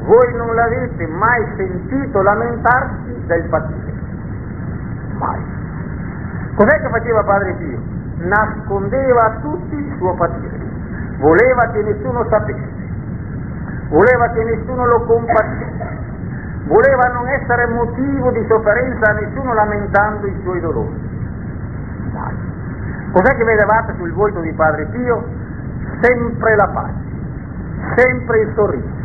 voi 0.05 0.33
non 0.35 0.53
l'avete 0.53 1.07
mai 1.07 1.43
sentito 1.55 2.21
lamentarsi 2.21 3.25
del 3.25 3.43
patire. 3.49 3.93
Mai. 5.17 5.41
Cos'è 6.53 6.79
che 6.79 6.89
faceva 6.89 7.23
Padre 7.23 7.53
Pio? 7.53 7.79
Nascondeva 8.17 9.23
a 9.23 9.39
tutti 9.41 9.75
il 9.75 9.95
suo 9.97 10.13
patire 10.13 10.60
voleva 11.21 11.69
che 11.69 11.83
nessuno 11.83 12.25
sapesse, 12.29 12.69
voleva 13.89 14.29
che 14.31 14.43
nessuno 14.43 14.85
lo 14.85 15.01
compatisse, 15.05 15.99
voleva 16.65 17.11
non 17.13 17.27
essere 17.29 17.67
motivo 17.67 18.31
di 18.31 18.43
sofferenza 18.47 19.11
a 19.11 19.13
nessuno 19.13 19.53
lamentando 19.53 20.27
i 20.27 20.39
suoi 20.41 20.59
dolori. 20.59 21.09
Mai. 22.11 22.49
Cos'è 23.11 23.35
che 23.35 23.43
vedevate 23.43 23.93
sul 23.97 24.11
volto 24.13 24.39
di 24.39 24.51
Padre 24.53 24.85
Pio? 24.85 25.23
Sempre 26.01 26.55
la 26.55 26.67
pace, 26.67 28.01
sempre 28.01 28.39
il 28.41 28.51
sorriso. 28.55 28.99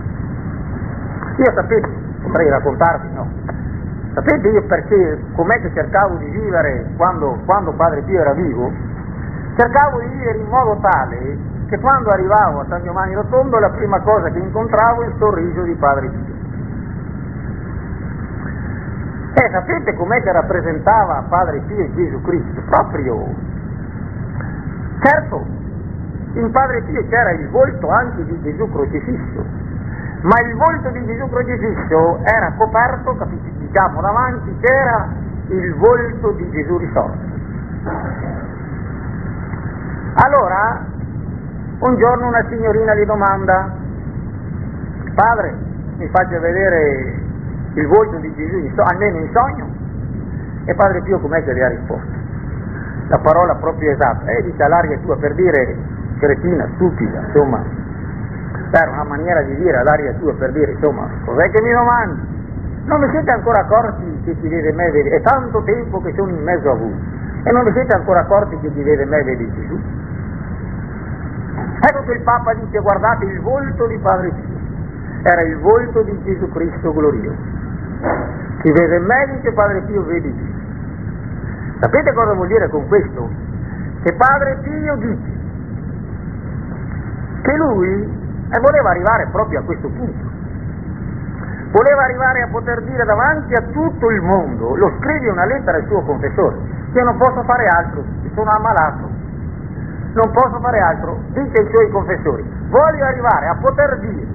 Io 1.36 1.52
sapete, 1.52 1.88
potrei 2.22 2.48
raccontarvi, 2.48 3.12
no? 3.12 3.28
Sapete 4.14 4.48
io 4.48 4.62
perché, 4.62 5.20
com'è 5.34 5.60
che 5.60 5.70
cercavo 5.74 6.14
di 6.14 6.30
vivere 6.30 6.86
quando, 6.96 7.38
quando 7.44 7.72
Padre 7.72 8.00
Pio 8.02 8.18
era 8.18 8.32
vivo? 8.32 8.72
Cercavo 9.56 9.98
di 9.98 10.06
vivere 10.06 10.38
in 10.38 10.48
modo 10.48 10.78
tale 10.80 11.54
che 11.68 11.78
quando 11.80 12.10
arrivavo 12.10 12.60
a 12.60 12.66
San 12.68 12.82
Giovanni 12.84 13.14
Rotondo 13.14 13.58
la 13.58 13.70
prima 13.70 14.00
cosa 14.00 14.30
che 14.30 14.38
incontravo 14.38 15.02
è 15.02 15.06
il 15.06 15.14
sorriso 15.18 15.62
di 15.62 15.74
Padre 15.74 16.08
Pio. 16.08 16.34
E 19.34 19.50
sapete 19.50 19.94
com'è 19.94 20.22
che 20.22 20.32
rappresentava 20.32 21.24
Padre 21.28 21.60
Pio 21.66 21.92
Gesù 21.94 22.22
Cristo? 22.22 22.60
Proprio. 22.70 23.34
Certo, 25.02 25.46
in 26.34 26.50
Padre 26.52 26.82
Pio 26.82 27.06
c'era 27.08 27.32
il 27.32 27.48
volto 27.48 27.88
anche 27.90 28.24
di 28.24 28.40
Gesù 28.42 28.70
crocifisso, 28.70 29.44
ma 30.22 30.40
il 30.40 30.54
volto 30.56 30.88
di 30.90 31.04
Gesù 31.04 31.28
crocifisso 31.28 32.20
era 32.22 32.52
coperto, 32.56 33.16
capite, 33.16 33.50
diciamo 33.58 34.00
davanti 34.00 34.56
c'era 34.60 35.08
il 35.48 35.74
volto 35.74 36.30
di 36.30 36.50
Gesù 36.50 36.78
risorto. 36.78 37.34
Allora, 40.14 40.94
un 41.78 41.96
giorno 41.98 42.28
una 42.28 42.44
signorina 42.48 42.94
gli 42.94 43.04
domanda, 43.04 43.70
padre, 45.14 45.54
mi 45.98 46.08
faccia 46.08 46.38
vedere 46.38 47.14
il 47.74 47.86
volto 47.86 48.16
di 48.16 48.34
Gesù, 48.34 48.80
almeno 48.80 49.18
in 49.18 49.30
sogno? 49.32 49.68
E 50.64 50.74
padre 50.74 51.02
Pio 51.02 51.18
com'è 51.20 51.44
che 51.44 51.54
gli 51.54 51.60
ha 51.60 51.68
risposto? 51.68 52.14
La 53.08 53.18
parola 53.18 53.54
proprio 53.56 53.92
esatta, 53.92 54.26
e 54.30 54.38
eh, 54.38 54.42
dice 54.44 54.62
all'aria 54.62 54.98
tua 54.98 55.16
per 55.16 55.34
dire 55.34 55.76
cretina, 56.18 56.66
stupida, 56.74 57.20
insomma, 57.26 57.62
era 58.70 58.90
una 58.90 59.04
maniera 59.04 59.42
di 59.42 59.54
dire 59.56 59.76
all'aria 59.76 60.12
tua 60.14 60.32
per 60.34 60.52
dire, 60.52 60.72
insomma, 60.72 61.08
cos'è 61.24 61.50
che 61.50 61.60
mi 61.60 61.72
domandi? 61.72 62.34
Non 62.86 63.00
vi 63.00 63.10
siete 63.10 63.30
ancora 63.30 63.60
accorti 63.60 64.22
che 64.24 64.34
chi 64.40 64.48
vede 64.48 64.72
me 64.72 64.90
vede, 64.90 65.10
è 65.10 65.20
tanto 65.20 65.62
tempo 65.62 66.00
che 66.00 66.12
sono 66.16 66.30
in 66.30 66.42
mezzo 66.42 66.70
a 66.70 66.74
voi, 66.74 66.94
e 67.44 67.52
non 67.52 67.64
vi 67.64 67.72
siete 67.72 67.94
ancora 67.94 68.20
accorti 68.20 68.58
che 68.60 68.72
chi 68.72 68.82
vede 68.82 69.04
me 69.04 69.22
vede 69.22 69.52
Gesù? 69.52 69.78
Ecco 71.80 72.04
che 72.04 72.12
il 72.12 72.22
Papa 72.22 72.54
dice 72.54 72.78
guardate 72.78 73.24
il 73.24 73.40
volto 73.40 73.86
di 73.86 73.98
Padre 73.98 74.30
Pio, 74.30 74.58
era 75.22 75.42
il 75.42 75.58
volto 75.58 76.02
di 76.02 76.22
Gesù 76.24 76.48
Cristo 76.50 76.92
glorioso. 76.92 77.36
Chi 78.62 78.72
vede 78.72 78.98
me 78.98 79.28
dice 79.34 79.52
Padre 79.52 79.82
Pio 79.82 80.02
vede 80.04 80.34
Gesù. 80.34 80.54
Sapete 81.80 82.12
cosa 82.12 82.32
vuol 82.32 82.48
dire 82.48 82.68
con 82.68 82.86
questo? 82.88 83.28
Che 84.02 84.12
Padre 84.14 84.58
Pio 84.62 84.96
dice 84.96 85.34
che 87.42 87.56
lui 87.56 88.24
e 88.48 88.60
voleva 88.60 88.90
arrivare 88.90 89.26
proprio 89.30 89.60
a 89.60 89.62
questo 89.62 89.88
punto. 89.88 90.34
Voleva 91.70 92.02
arrivare 92.04 92.42
a 92.42 92.48
poter 92.48 92.82
dire 92.82 93.04
davanti 93.04 93.52
a 93.54 93.62
tutto 93.72 94.10
il 94.10 94.22
mondo, 94.22 94.76
lo 94.76 94.92
scrive 94.98 95.30
una 95.30 95.44
lettera 95.44 95.76
al 95.76 95.86
suo 95.86 96.00
confessore, 96.02 96.56
che 96.92 97.02
non 97.02 97.16
posso 97.18 97.42
fare 97.42 97.66
altro, 97.66 98.02
sono 98.34 98.50
ammalato, 98.50 99.05
non 100.16 100.30
posso 100.32 100.58
fare 100.60 100.80
altro, 100.80 101.20
dice 101.32 101.60
ai 101.60 101.68
suoi 101.70 101.90
confessori, 101.90 102.42
voglio 102.68 103.04
arrivare 103.04 103.48
a 103.48 103.56
poter 103.60 103.98
dire 104.00 104.26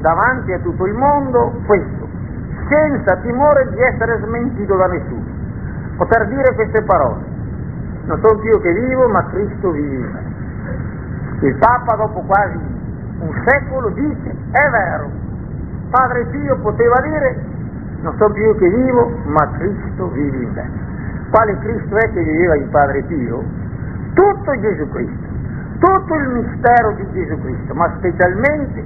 davanti 0.00 0.52
a 0.52 0.58
tutto 0.58 0.84
il 0.86 0.92
mondo 0.92 1.60
questo, 1.64 2.06
senza 2.68 3.16
timore 3.16 3.70
di 3.70 3.80
essere 3.80 4.20
smentito 4.22 4.76
da 4.76 4.86
nessuno, 4.86 5.24
poter 5.96 6.28
dire 6.28 6.54
queste 6.54 6.82
parole, 6.82 7.24
non 8.04 8.20
sono 8.22 8.38
più 8.38 8.50
io 8.50 8.60
che 8.60 8.72
vivo, 8.72 9.08
ma 9.08 9.24
Cristo 9.30 9.70
vive 9.70 9.94
in 9.94 10.10
me. 10.12 10.32
Il 11.46 11.56
Papa 11.56 11.96
dopo 11.96 12.20
quasi 12.20 12.58
un 13.20 13.42
secolo 13.46 13.88
dice, 13.88 14.36
è 14.50 14.68
vero, 14.68 15.10
Padre 15.88 16.26
Pio 16.26 16.56
poteva 16.58 17.00
dire, 17.00 17.42
non 18.02 18.14
so 18.18 18.28
più 18.30 18.56
che 18.58 18.68
vivo, 18.68 19.10
ma 19.24 19.48
Cristo 19.56 20.10
vive 20.10 20.36
in 20.36 20.50
me. 20.52 20.70
Quale 21.30 21.58
Cristo 21.60 21.96
è 21.96 22.12
che 22.12 22.22
viveva 22.22 22.56
in 22.56 22.68
Padre 22.68 23.02
Pio? 23.04 23.42
Tutto 24.14 24.60
Gesù 24.60 24.88
Cristo, 24.90 25.26
tutto 25.78 26.14
il 26.14 26.28
mistero 26.28 26.92
di 26.92 27.06
Gesù 27.12 27.40
Cristo, 27.40 27.74
ma 27.74 27.92
specialmente 27.96 28.84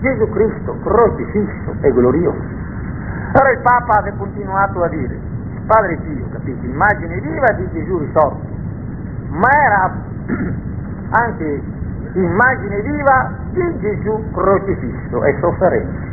Gesù 0.00 0.28
Cristo 0.30 0.76
crocifisso 0.82 1.74
e 1.80 1.92
glorioso. 1.92 2.58
Allora 3.32 3.50
il 3.50 3.60
Papa 3.62 3.98
aveva 3.98 4.16
continuato 4.16 4.82
a 4.82 4.88
dire, 4.88 5.18
Padre 5.66 5.96
Pio, 5.98 6.24
capite, 6.32 6.66
immagine 6.66 7.20
viva 7.20 7.52
di 7.52 7.68
Gesù 7.72 7.98
risorto, 7.98 8.40
ma 9.28 9.48
era 9.48 9.92
anche 11.10 11.62
immagine 12.14 12.80
viva 12.82 13.32
di 13.52 13.78
Gesù 13.78 14.30
crocifisso 14.32 15.24
e 15.24 15.36
sofferente. 15.40 16.08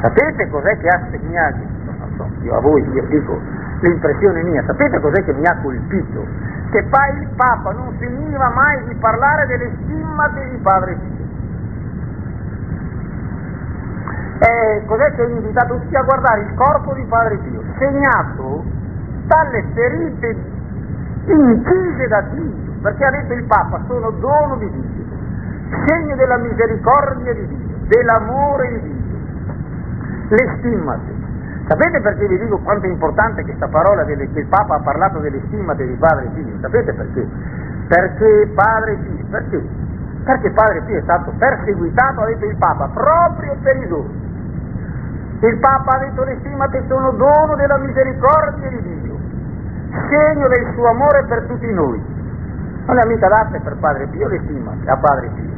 Sapete 0.00 0.48
cos'è 0.48 0.78
che 0.78 0.88
ha 0.88 1.06
segnato? 1.10 1.58
Non 1.84 2.12
so, 2.16 2.28
io 2.42 2.54
a 2.56 2.60
voi 2.60 2.82
io 2.92 3.04
dico 3.08 3.38
l'impressione 3.80 4.42
mia, 4.42 4.62
sapete 4.64 5.00
cos'è 5.00 5.24
che 5.24 5.32
mi 5.34 5.44
ha 5.46 5.56
colpito? 5.62 6.24
Che 6.70 6.82
poi 6.84 7.20
il 7.20 7.28
Papa 7.36 7.72
non 7.72 7.94
finiva 7.98 8.48
mai 8.50 8.84
di 8.86 8.94
parlare 8.96 9.46
delle 9.46 9.70
stimmate 9.82 10.48
di 10.50 10.56
Padre 10.58 10.94
Pio. 10.94 11.24
Cos'è 14.86 15.14
che 15.14 15.22
ha 15.22 15.26
invitato 15.26 15.78
tutti 15.78 15.96
a 15.96 16.02
guardare 16.02 16.40
il 16.42 16.54
corpo 16.54 16.92
di 16.94 17.04
Padre 17.04 17.36
Pio, 17.38 17.62
segnato 17.78 18.64
dalle 19.26 19.64
ferite 19.74 20.36
incise 21.26 22.06
da 22.08 22.20
Dio, 22.32 22.52
perché 22.82 23.04
ha 23.04 23.10
detto 23.10 23.32
il 23.32 23.44
Papa 23.44 23.80
sono 23.86 24.10
dono 24.10 24.56
di 24.56 24.70
Dio 24.70 24.96
segno 25.86 26.14
della 26.16 26.36
misericordia 26.38 27.34
di 27.34 27.46
Dio, 27.46 27.76
dell'amore 27.86 28.68
di 28.68 28.80
Dio. 28.80 28.94
Le 30.28 30.56
stimmate. 30.58 31.15
Sapete 31.68 32.00
perché 32.00 32.28
vi 32.28 32.38
dico 32.38 32.58
quanto 32.58 32.86
è 32.86 32.88
importante 32.88 33.42
questa 33.42 33.66
parola 33.66 34.04
delle, 34.04 34.30
che 34.30 34.38
il 34.38 34.46
Papa 34.46 34.76
ha 34.76 34.80
parlato 34.80 35.18
delle 35.18 35.40
stimmate 35.46 35.84
di 35.84 35.94
Padre 35.94 36.28
Pio? 36.32 36.58
Sapete 36.60 36.92
perché? 36.92 37.26
Perché 37.88 38.52
Padre 38.54 38.94
Pio, 38.94 39.24
perché? 39.28 39.62
Perché 40.24 40.50
Padre 40.50 40.82
Pio 40.82 40.98
è 40.98 41.02
stato 41.02 41.32
perseguitato, 41.36 42.20
ha 42.20 42.26
detto 42.26 42.44
il 42.44 42.56
Papa, 42.56 42.88
proprio 42.94 43.56
per 43.62 43.76
i 43.78 43.88
doni. 43.88 44.24
Il 45.40 45.58
Papa 45.58 45.96
ha 45.96 45.98
detto 45.98 46.22
le 46.22 46.36
stimmate 46.38 46.84
sono 46.86 47.10
dono 47.10 47.56
della 47.56 47.78
misericordia 47.78 48.68
di 48.68 48.82
Dio, 48.82 49.18
segno 50.08 50.46
del 50.46 50.72
suo 50.72 50.86
amore 50.86 51.24
per 51.24 51.46
tutti 51.46 51.72
noi. 51.72 52.00
Non 52.86 52.94
le 52.94 53.02
ha 53.02 53.06
mica 53.06 53.26
date 53.26 53.58
per 53.58 53.74
Padre 53.78 54.06
Pio 54.06 54.28
le 54.28 54.38
stimmate 54.44 54.88
a 54.88 54.96
Padre 54.98 55.30
Pio. 55.34 55.54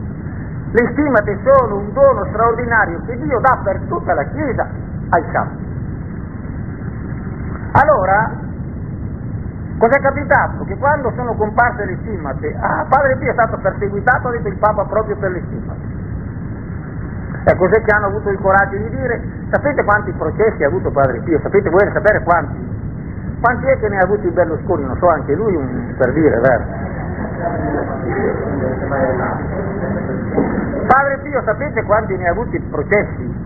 Le 0.70 0.88
stimate 0.92 1.38
sono 1.44 1.76
un 1.76 1.92
dono 1.92 2.24
straordinario 2.30 3.02
che 3.04 3.18
Dio 3.18 3.40
dà 3.40 3.58
per 3.62 3.78
tutta 3.88 4.14
la 4.14 4.24
Chiesa 4.24 4.66
ai 5.10 5.24
santi. 5.32 5.67
Allora, 7.80 8.32
cos'è 9.78 10.00
capitato? 10.00 10.64
Che 10.64 10.76
quando 10.78 11.12
sono 11.14 11.34
comparse 11.34 11.84
le 11.84 11.96
stimate, 12.00 12.56
ah, 12.58 12.84
Padre 12.88 13.16
Pio 13.18 13.30
è 13.30 13.34
stato 13.34 13.56
perseguitato, 13.58 14.28
ha 14.28 14.30
detto 14.32 14.48
il 14.48 14.56
Papa, 14.56 14.84
proprio 14.84 15.16
per 15.16 15.30
le 15.30 15.42
stimate. 15.46 15.96
E 17.44 17.56
cos'è 17.56 17.80
che 17.82 17.90
hanno 17.92 18.06
avuto 18.06 18.30
il 18.30 18.38
coraggio 18.40 18.76
di 18.76 18.90
dire? 18.90 19.22
Sapete 19.50 19.84
quanti 19.84 20.10
processi 20.12 20.64
ha 20.64 20.66
avuto 20.66 20.90
Padre 20.90 21.20
Pio? 21.20 21.38
Sapete, 21.40 21.70
volete 21.70 21.92
sapere 21.92 22.22
quanti? 22.24 22.66
Quanti 23.40 23.66
è 23.66 23.78
che 23.78 23.88
ne 23.88 23.98
ha 23.98 24.02
avuti 24.02 24.26
il 24.26 24.32
Berlusconi? 24.32 24.84
Non 24.84 24.96
so, 24.98 25.08
anche 25.08 25.34
lui 25.34 25.54
un, 25.54 25.94
per 25.96 26.12
dire, 26.12 26.40
vero? 26.40 26.64
Padre 30.88 31.18
Pio, 31.22 31.42
sapete 31.44 31.84
quanti 31.84 32.16
ne 32.16 32.26
ha 32.26 32.30
avuti 32.32 32.58
processi? 32.58 33.36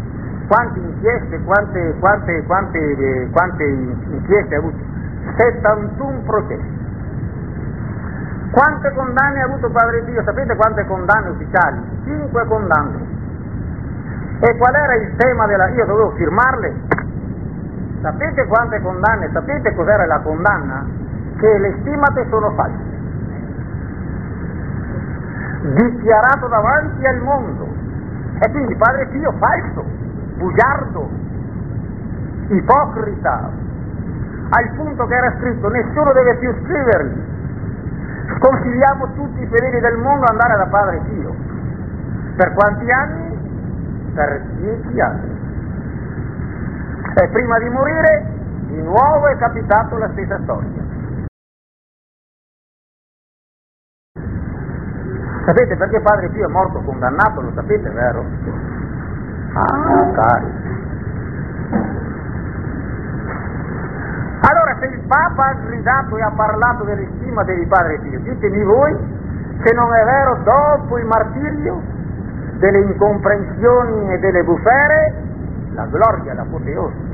Quante 0.52 0.80
inchieste, 0.80 1.42
quante, 1.44 1.94
quante, 1.98 2.44
quante, 2.44 3.28
quante 3.32 3.64
inchieste 3.64 4.54
ha 4.54 4.58
avuto? 4.58 4.76
71 5.38 6.18
processi. 6.26 6.80
Quante 8.50 8.92
condanne 8.92 9.40
ha 9.40 9.44
avuto 9.46 9.70
Padre 9.70 10.02
Pio? 10.02 10.22
Sapete 10.22 10.54
quante 10.54 10.84
condanne 10.84 11.30
ufficiali? 11.30 11.80
5 12.04 12.46
condanne. 12.48 12.98
E 14.40 14.56
qual 14.58 14.74
era 14.74 14.94
il 14.96 15.16
tema 15.16 15.46
della... 15.46 15.68
Io 15.68 15.86
dovevo 15.86 16.10
firmarle? 16.16 16.74
Sapete 18.02 18.44
quante 18.44 18.78
condanne? 18.82 19.30
Sapete 19.32 19.74
cos'era 19.74 20.04
la 20.04 20.18
condanna? 20.18 20.84
Che 21.38 21.58
le 21.58 21.76
stimate 21.80 22.26
sono 22.28 22.50
false 22.50 22.90
dichiarato 25.62 26.46
davanti 26.46 27.06
al 27.06 27.20
mondo. 27.22 27.66
E 28.38 28.50
quindi 28.50 28.74
Padre 28.74 29.06
Pio 29.06 29.32
falso, 29.38 30.01
bugiardo, 30.42 31.08
ipocrita, 32.48 33.50
al 34.50 34.70
punto 34.74 35.06
che 35.06 35.14
era 35.14 35.34
scritto 35.38 35.68
nessuno 35.68 36.12
deve 36.12 36.36
più 36.36 36.52
scriverli. 36.64 37.30
Sconsigliamo 38.38 39.12
tutti 39.14 39.40
i 39.40 39.46
fedeli 39.46 39.80
del 39.80 39.96
mondo 39.98 40.26
andare 40.26 40.56
da 40.56 40.66
Padre 40.66 41.00
Pio. 41.08 41.34
Per 42.36 42.52
quanti 42.54 42.90
anni? 42.90 44.10
Per 44.14 44.40
dieci 44.56 45.00
anni. 45.00 45.40
E 47.14 47.28
prima 47.28 47.58
di 47.58 47.68
morire 47.68 48.26
di 48.66 48.82
nuovo 48.82 49.26
è 49.28 49.36
capitato 49.36 49.96
la 49.96 50.10
stessa 50.10 50.38
storia. 50.42 50.90
Sapete 55.44 55.76
perché 55.76 56.00
Padre 56.00 56.28
Pio 56.30 56.46
è 56.46 56.50
morto 56.50 56.80
condannato? 56.80 57.40
Lo 57.40 57.52
sapete, 57.54 57.90
vero? 57.90 58.81
Ah. 59.54 60.40
Allora 64.44 64.76
se 64.80 64.86
il 64.86 65.00
Papa 65.06 65.46
ha 65.46 65.54
gridato 65.66 66.16
e 66.16 66.22
ha 66.22 66.32
parlato 66.34 66.84
delle 66.84 67.06
stimate 67.16 67.54
di 67.54 67.66
Padre 67.66 67.98
Pio, 67.98 68.18
ditemi 68.20 68.64
voi 68.64 68.96
se 69.62 69.74
non 69.74 69.92
è 69.94 70.04
vero 70.04 70.38
dopo 70.42 70.98
il 70.98 71.06
martirio 71.06 71.80
delle 72.58 72.78
incomprensioni 72.78 74.12
e 74.12 74.18
delle 74.18 74.42
bufere, 74.42 75.14
la 75.74 75.86
gloria, 75.86 76.34
l'apoteosi. 76.34 77.10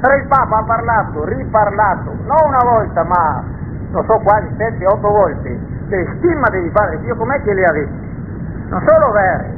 Però 0.00 0.14
il 0.14 0.26
Papa 0.26 0.58
ha 0.58 0.62
parlato, 0.62 1.24
riparlato, 1.24 2.16
non 2.24 2.38
una 2.46 2.62
volta, 2.62 3.04
ma 3.04 3.42
non 3.90 4.04
so 4.04 4.18
quasi 4.22 4.48
sette, 4.56 4.86
otto 4.86 5.08
volte, 5.08 5.58
delle 5.88 6.14
stimmate 6.16 6.62
di 6.62 6.70
Padre 6.70 6.98
Pio, 6.98 7.16
com'è 7.16 7.42
che 7.42 7.52
le 7.52 7.64
ha 7.64 7.72
dette? 7.72 8.02
Non 8.68 8.82
solo 8.86 9.10
vere, 9.12 9.53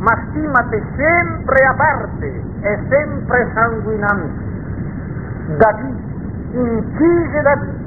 ma 0.00 0.18
stimmate 0.28 0.82
sempre 0.96 1.64
aperte 1.64 2.42
e 2.60 2.78
sempre 2.88 3.50
sanguinanti, 3.54 4.48
da 5.56 5.72
Dio, 5.72 6.62
incise 6.62 7.42
da 7.42 7.54
Dio. 7.56 7.78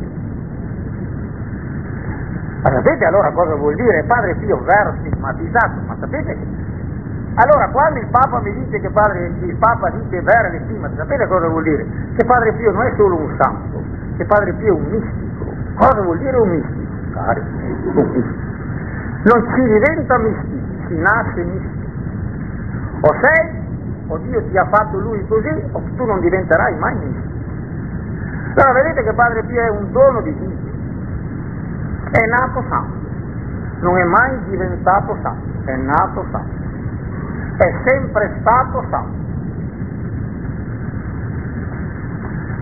Ma 2.62 2.72
sapete 2.72 3.06
allora 3.06 3.30
cosa 3.32 3.56
vuol 3.56 3.76
dire 3.76 4.04
Padre 4.04 4.36
Pio 4.36 4.62
vero 4.64 4.94
stigmatizzato? 5.00 5.80
Ma 5.86 5.96
sapete 6.00 6.34
che 6.34 6.62
allora, 7.36 7.68
quando 7.70 8.00
il 8.00 8.08
Papa 8.08 8.40
mi 8.42 8.54
dice 8.54 8.80
che 8.80 8.90
padre, 8.92 9.26
il 9.26 9.56
Papa 9.56 9.90
dice 9.90 10.22
vera 10.22 10.50
le 10.50 10.62
stimate, 10.66 10.96
sapete 10.98 11.26
cosa 11.26 11.48
vuol 11.48 11.64
dire? 11.64 11.84
Che 12.16 12.24
Padre 12.26 12.54
Pio 12.54 12.72
non 12.72 12.84
è 12.84 12.94
solo 12.96 13.16
un 13.16 13.36
santo, 13.40 13.84
che 14.18 14.26
Padre 14.26 14.54
Pio 14.54 14.68
è 14.68 14.78
un 14.78 14.86
mistico. 14.92 15.52
Cosa 15.74 16.02
vuol 16.04 16.20
dire 16.20 16.38
un 16.38 16.50
mistico? 16.50 16.92
Cari, 17.14 17.40
un 17.40 18.12
mistico. 18.14 18.52
Non 19.24 19.48
si 19.52 19.62
diventa 19.64 20.18
mistici, 20.20 20.86
si 20.88 20.98
nasce 21.00 21.44
mistico. 21.44 21.83
O 23.06 23.18
sei, 23.22 23.62
o 24.08 24.18
Dio 24.18 24.44
ti 24.50 24.58
ha 24.58 24.66
fatto 24.66 24.98
lui 24.98 25.26
così, 25.28 25.64
o 25.72 25.82
tu 25.96 26.06
non 26.06 26.20
diventerai 26.20 26.76
mai 26.78 26.96
mistico. 26.96 27.32
Allora 28.56 28.82
vedete 28.82 29.04
che 29.04 29.14
Padre 29.14 29.44
Pio 29.44 29.62
è 29.62 29.70
un 29.70 29.92
dono 29.92 30.22
di 30.22 30.36
Dio. 30.38 30.72
È 32.12 32.26
nato 32.28 32.64
santo, 32.70 32.98
non 33.80 33.98
è 33.98 34.04
mai 34.04 34.38
diventato 34.50 35.18
santo, 35.22 35.70
è 35.70 35.76
nato 35.76 36.26
santo 36.32 36.64
è 37.58 37.74
sempre 37.86 38.38
stato 38.40 38.84
santo. 38.90 39.22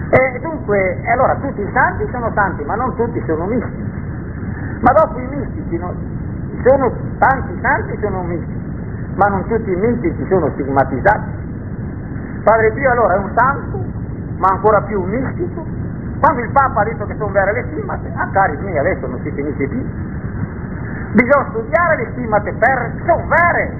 E 0.09 0.39
dunque, 0.39 1.01
allora 1.07 1.35
tutti 1.35 1.61
i 1.61 1.69
santi 1.73 2.07
sono 2.11 2.31
santi, 2.33 2.63
ma 2.65 2.75
non 2.75 2.95
tutti 2.95 3.21
sono 3.25 3.45
mistici. 3.45 3.89
Ma 4.81 4.91
dopo 4.91 5.17
i 5.19 5.27
mistici, 5.27 5.77
no, 5.77 5.93
sono, 6.65 6.91
tanti 7.19 7.57
santi 7.61 7.97
sono 8.01 8.23
mistici, 8.23 8.60
ma 9.15 9.27
non 9.27 9.47
tutti 9.47 9.71
i 9.71 9.75
mistici 9.75 10.25
sono 10.29 10.49
stigmatizzati. 10.53 11.39
Padre 12.43 12.71
Pio 12.71 12.91
allora 12.91 13.15
è 13.15 13.17
un 13.17 13.31
santo, 13.35 13.83
ma 14.37 14.47
ancora 14.49 14.81
più 14.81 15.01
un 15.01 15.09
mistico. 15.09 15.65
Quando 16.19 16.41
il 16.41 16.51
Papa 16.51 16.81
ha 16.81 16.83
detto 16.83 17.05
che 17.05 17.15
sono 17.17 17.31
vere 17.31 17.53
le 17.53 17.65
stimate, 17.71 18.11
ah 18.15 18.27
cari 18.31 18.57
miei, 18.57 18.77
adesso 18.77 19.07
non 19.07 19.19
si 19.23 19.31
finisce 19.31 19.67
più. 19.67 19.83
Bisogna 21.13 21.47
studiare 21.49 21.95
le 21.97 22.07
stimate 22.11 22.53
per 22.53 22.91
sono 23.05 23.27
vere, 23.27 23.73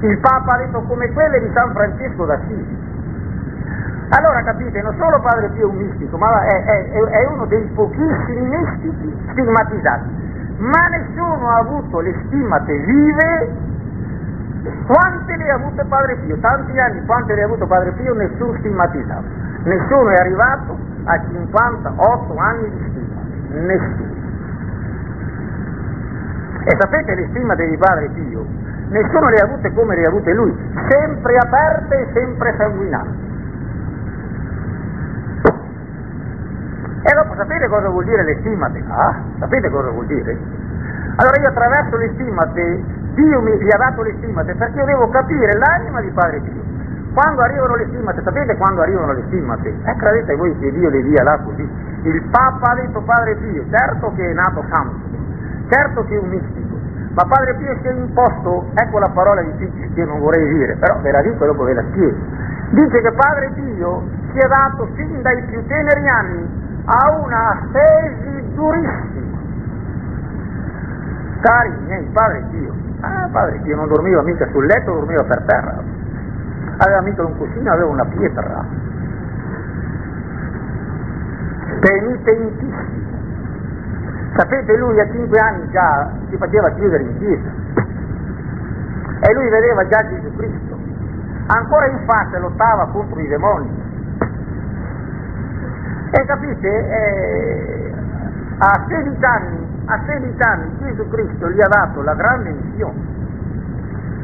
il 0.00 0.18
Papa 0.18 0.54
ha 0.54 0.56
detto 0.58 0.80
come 0.82 1.10
quelle 1.12 1.40
di 1.40 1.50
San 1.54 1.72
Francesco 1.72 2.24
d'Assisi. 2.26 2.82
Allora 4.10 4.42
capite, 4.42 4.82
non 4.82 4.94
solo 4.98 5.20
Padre 5.20 5.48
Pio 5.48 5.66
è 5.66 5.70
un 5.70 5.76
mistico, 5.76 6.18
ma 6.18 6.44
è, 6.44 6.64
è, 6.64 6.92
è 6.92 7.26
uno 7.26 7.46
dei 7.46 7.64
pochissimi 7.74 8.40
mistici 8.40 9.16
stigmatizzati, 9.30 10.08
ma 10.58 10.86
nessuno 10.88 11.48
ha 11.48 11.58
avuto 11.58 12.00
le 12.00 12.14
stimate 12.26 12.78
vive 12.78 13.72
quante 14.86 15.36
le 15.36 15.50
ha 15.50 15.54
avute 15.54 15.84
Padre 15.84 16.16
Pio, 16.16 16.38
tanti 16.38 16.78
anni 16.78 17.04
quante 17.04 17.34
le 17.34 17.42
ha 17.42 17.44
avuto 17.44 17.66
Padre 17.66 17.92
Pio, 17.92 18.14
nessun 18.14 18.56
stigmatizzato, 18.58 19.24
nessuno 19.64 20.08
è 20.08 20.14
arrivato 20.16 20.78
a 21.04 21.20
58 21.20 22.36
anni 22.36 22.70
di 22.70 22.90
stima, 22.90 23.60
nessuno. 23.60 24.12
E 26.64 26.76
sapete 26.78 27.14
le 27.14 27.28
stimate 27.28 27.68
di 27.68 27.76
Padre 27.76 28.08
Pio? 28.08 28.64
nessuno 28.88 29.28
le 29.28 29.36
ha 29.38 29.44
avute 29.44 29.72
come 29.72 29.96
le 29.96 30.04
ha 30.04 30.08
avute 30.08 30.32
lui, 30.32 30.54
sempre 30.88 31.36
aperte 31.36 32.00
e 32.00 32.06
sempre 32.12 32.54
sanguinanti. 32.56 33.32
E 37.06 37.12
dopo 37.12 37.34
sapete 37.36 37.68
cosa 37.68 37.88
vuol 37.90 38.04
dire 38.04 38.22
le 38.24 38.38
stimate? 38.40 38.82
Ah, 38.88 39.14
sapete 39.38 39.68
cosa 39.68 39.90
vuol 39.90 40.06
dire? 40.06 40.38
Allora 41.16 41.38
io 41.38 41.48
attraverso 41.48 41.96
le 41.98 42.10
stimate, 42.14 42.82
Dio 43.12 43.42
mi, 43.42 43.58
gli 43.58 43.70
ha 43.70 43.76
dato 43.76 44.00
le 44.00 44.14
stimate 44.16 44.54
perché 44.54 44.78
io 44.78 44.86
devo 44.86 45.10
capire 45.10 45.52
l'anima 45.52 46.00
di 46.00 46.08
Padre 46.08 46.40
Dio. 46.40 46.62
Quando 47.12 47.42
arrivano 47.42 47.76
le 47.76 47.86
stimate, 47.88 48.22
sapete 48.24 48.56
quando 48.56 48.80
arrivano 48.80 49.12
le 49.12 49.22
stimate? 49.26 49.68
Eh, 49.84 49.96
credete 49.96 50.34
voi 50.34 50.58
che 50.58 50.72
Dio 50.72 50.88
le 50.88 51.02
dia 51.02 51.22
là 51.22 51.38
così. 51.44 51.68
Il 52.04 52.22
Papa 52.30 52.72
ha 52.72 52.74
detto 52.74 53.02
Padre 53.02 53.36
Pio, 53.36 53.64
certo 53.70 54.10
che 54.16 54.30
è 54.30 54.32
nato 54.32 54.64
santo, 54.72 54.96
certo 55.68 56.04
che 56.06 56.16
è 56.16 56.18
un 56.18 56.28
mistico, 56.28 56.74
ma 57.12 57.24
Padre 57.28 57.54
Pio 57.56 57.76
si 57.82 57.86
è 57.86 57.92
imposto, 57.92 58.70
ecco 58.76 58.98
la 58.98 59.10
parola 59.10 59.42
difficile 59.42 59.90
che 59.92 60.04
non 60.06 60.20
vorrei 60.20 60.48
dire, 60.54 60.74
però 60.76 60.98
ve 61.00 61.10
la 61.10 61.20
dico 61.20 61.44
e 61.44 61.46
dopo 61.48 61.64
ve 61.64 61.74
la 61.74 61.82
spiego. 61.82 62.16
Dice 62.70 63.00
che 63.02 63.12
Padre 63.12 63.50
Pio 63.54 64.02
si 64.32 64.38
è 64.38 64.48
dato 64.48 64.88
fin 64.94 65.20
dai 65.20 65.42
più 65.42 65.64
teneri 65.66 66.08
anni 66.08 66.62
a 66.84 67.10
una 67.16 67.68
tesi 67.72 68.54
durissima. 68.54 69.38
Cari 71.40 71.72
miei, 71.86 72.04
Padre 72.12 72.44
Pio, 72.50 72.74
ah, 73.00 73.28
Padre 73.30 73.58
Pio 73.58 73.76
non 73.76 73.88
dormiva 73.88 74.22
mica 74.22 74.48
sul 74.50 74.66
letto, 74.66 74.92
dormiva 74.92 75.24
per 75.24 75.42
terra. 75.42 75.82
Aveva 76.78 77.00
mica 77.02 77.24
un 77.24 77.36
cuscino, 77.36 77.70
aveva 77.70 77.88
una 77.88 78.04
pietra. 78.04 78.64
Penitentissimo 81.80 83.02
Sapete, 84.36 84.76
lui 84.76 84.98
a 84.98 85.08
cinque 85.12 85.38
anni 85.38 85.70
già 85.70 86.10
si 86.28 86.36
faceva 86.36 86.68
chiudere 86.72 87.04
in 87.04 87.18
chiesa 87.18 87.62
e 89.20 89.32
lui 89.32 89.48
vedeva 89.48 89.86
già 89.86 90.04
Gesù 90.08 90.34
Cristo. 90.36 90.76
Ancora 91.46 91.86
in 91.86 92.00
faccia 92.04 92.38
lottava 92.38 92.86
contro 92.86 93.20
i 93.20 93.28
demoni. 93.28 93.83
E 96.16 96.24
capite, 96.26 96.68
eh, 96.68 97.92
a 98.58 98.84
16 98.86 99.24
anni, 99.24 99.82
a 99.86 100.00
16 100.06 100.42
anni 100.42 100.78
Gesù 100.78 101.08
Cristo 101.08 101.50
gli 101.50 101.60
ha 101.60 101.66
dato 101.66 102.02
la 102.02 102.14
grande 102.14 102.50
missione. 102.52 102.94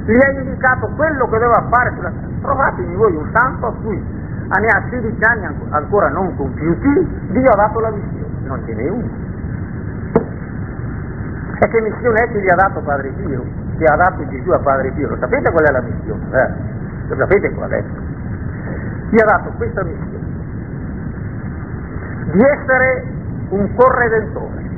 Gli 0.04 0.16
ha 0.22 0.30
indicato 0.30 0.86
quello 0.94 1.24
che 1.24 1.38
doveva 1.38 1.66
fare 1.68 1.92
sulla 1.96 2.10
terra. 2.10 2.28
Trovatemi 2.42 2.94
voi 2.94 3.16
un 3.16 3.28
santo 3.32 3.66
a 3.66 3.72
cui 3.72 4.00
ha 4.50 4.82
16 4.88 5.24
anni 5.24 5.56
ancora 5.70 6.08
non 6.10 6.36
compiuti, 6.36 7.08
Dio 7.30 7.50
ha 7.50 7.56
dato 7.56 7.80
la 7.80 7.90
missione. 7.90 8.34
Non 8.44 8.62
ce 8.64 8.72
n'è 8.72 8.88
uno. 8.88 9.10
E 11.58 11.68
che 11.68 11.80
missione 11.80 12.20
è 12.22 12.30
che 12.30 12.40
gli 12.40 12.50
ha 12.50 12.54
dato 12.54 12.80
Padre 12.82 13.08
Pio? 13.08 13.44
Che 13.76 13.84
ha 13.84 13.96
dato 13.96 14.28
Gesù 14.28 14.50
a 14.50 14.60
Padre 14.60 14.92
Pio? 14.92 15.08
Lo 15.08 15.16
sapete 15.18 15.50
qual 15.50 15.64
è 15.64 15.72
la 15.72 15.82
missione? 15.82 16.24
Eh? 16.30 16.50
Lo 17.08 17.16
sapete 17.16 17.50
qual 17.52 17.70
è? 17.70 17.84
Gli 19.10 19.20
ha 19.20 19.24
dato 19.24 19.50
questa 19.56 19.82
missione 19.82 20.29
di 22.32 22.42
essere 22.42 23.04
un 23.50 23.74
corredentore. 23.74 24.68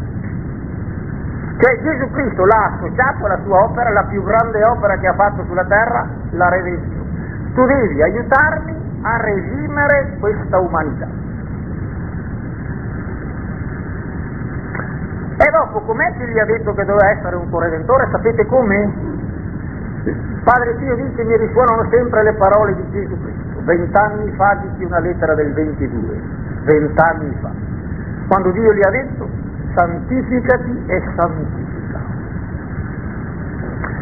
Cioè 1.59 1.81
Gesù 1.83 2.11
Cristo 2.11 2.45
l'ha 2.45 2.73
associato 2.75 3.25
alla 3.25 3.39
sua 3.45 3.65
opera, 3.65 3.91
la 3.91 4.05
più 4.05 4.23
grande 4.25 4.65
opera 4.65 4.97
che 4.99 5.07
ha 5.07 5.15
fatto 5.15 5.45
sulla 5.45 5.65
terra, 5.65 6.09
la 6.31 6.49
redenzione. 6.49 7.53
Tu 7.55 7.65
devi 7.67 8.03
aiutarmi 8.03 9.01
a 9.03 9.17
redimere 9.19 10.17
questa 10.19 10.59
umanità. 10.59 11.07
E 15.37 15.51
dopo 15.51 15.81
com'è 15.81 16.17
che 16.17 16.29
gli 16.29 16.39
ha 16.39 16.45
detto 16.45 16.73
che 16.73 16.85
doveva 16.85 17.11
essere 17.11 17.37
un 17.37 17.51
corredentore? 17.51 18.09
Sapete 18.11 18.47
come? 18.47 19.11
Padre 20.45 20.75
Pio 20.75 20.97
dice 20.97 21.25
mi 21.25 21.37
risuonano 21.37 21.89
sempre 21.91 22.23
le 22.23 22.33
parole 22.35 22.75
di 22.75 22.91
Gesù 22.91 23.17
Cristo. 23.23 23.61
Vent'anni 23.63 24.31
fa 24.33 24.59
dici 24.63 24.85
una 24.85 24.99
lettera 24.99 25.35
del 25.35 25.53
22, 25.53 26.21
vent'anni 26.65 27.37
fa. 27.41 27.51
Quando 28.29 28.51
Dio 28.53 28.73
gli 28.73 28.83
ha 28.85 28.91
detto 28.91 29.29
santificati 29.75 30.83
e 30.87 31.03
santifica. 31.17 32.01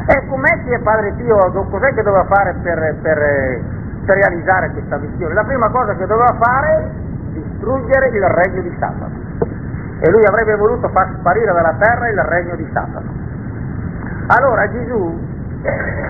E 0.06 0.26
com'è 0.26 0.64
che 0.64 0.78
Padre 0.80 1.12
Pio, 1.12 1.36
cos'è 1.36 1.94
che 1.94 2.02
doveva 2.02 2.24
fare 2.24 2.54
per, 2.62 2.96
per, 3.00 3.60
per 4.04 4.16
realizzare 4.16 4.70
questa 4.70 4.96
missione? 4.98 5.34
La 5.34 5.44
prima 5.44 5.68
cosa 5.70 5.94
che 5.94 6.06
doveva 6.06 6.34
fare 6.40 6.76
è 6.76 6.88
distruggere 7.32 8.08
il 8.08 8.22
regno 8.24 8.62
di 8.62 8.76
Satana 8.78 9.28
e 10.00 10.10
lui 10.10 10.24
avrebbe 10.24 10.56
voluto 10.56 10.88
far 10.88 11.14
sparire 11.18 11.52
dalla 11.52 11.74
terra 11.78 12.08
il 12.08 12.18
regno 12.18 12.56
di 12.56 12.68
Satana. 12.72 13.18
Allora 14.26 14.70
Gesù 14.70 15.28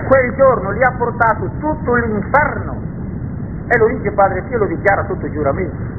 quel 0.07 0.33
giorno 0.35 0.73
gli 0.73 0.83
ha 0.83 0.91
portato 0.91 1.49
tutto 1.59 1.93
l'inferno 1.95 2.79
e 3.67 3.77
lo 3.77 3.87
dice 3.87 4.11
Padre 4.11 4.41
Pio, 4.43 4.57
lo 4.59 4.65
dichiara 4.65 5.05
sotto 5.05 5.29
giuramento. 5.29 5.90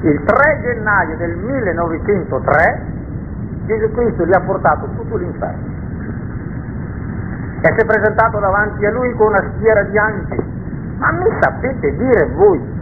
Il 0.00 0.22
3 0.24 0.60
gennaio 0.62 1.16
del 1.16 1.36
1903 1.36 2.82
Gesù 3.66 3.90
Cristo 3.92 4.24
gli 4.24 4.32
ha 4.32 4.40
portato 4.40 4.88
tutto 4.96 5.16
l'inferno 5.16 5.76
e 7.60 7.66
si 7.66 7.80
è 7.80 7.84
presentato 7.84 8.38
davanti 8.38 8.86
a 8.86 8.92
lui 8.92 9.12
con 9.14 9.28
una 9.28 9.44
schiera 9.54 9.82
di 9.82 9.98
angeli. 9.98 10.56
Ma 10.98 11.12
mi 11.12 11.30
sapete 11.40 11.96
dire 11.96 12.26
voi 12.34 12.76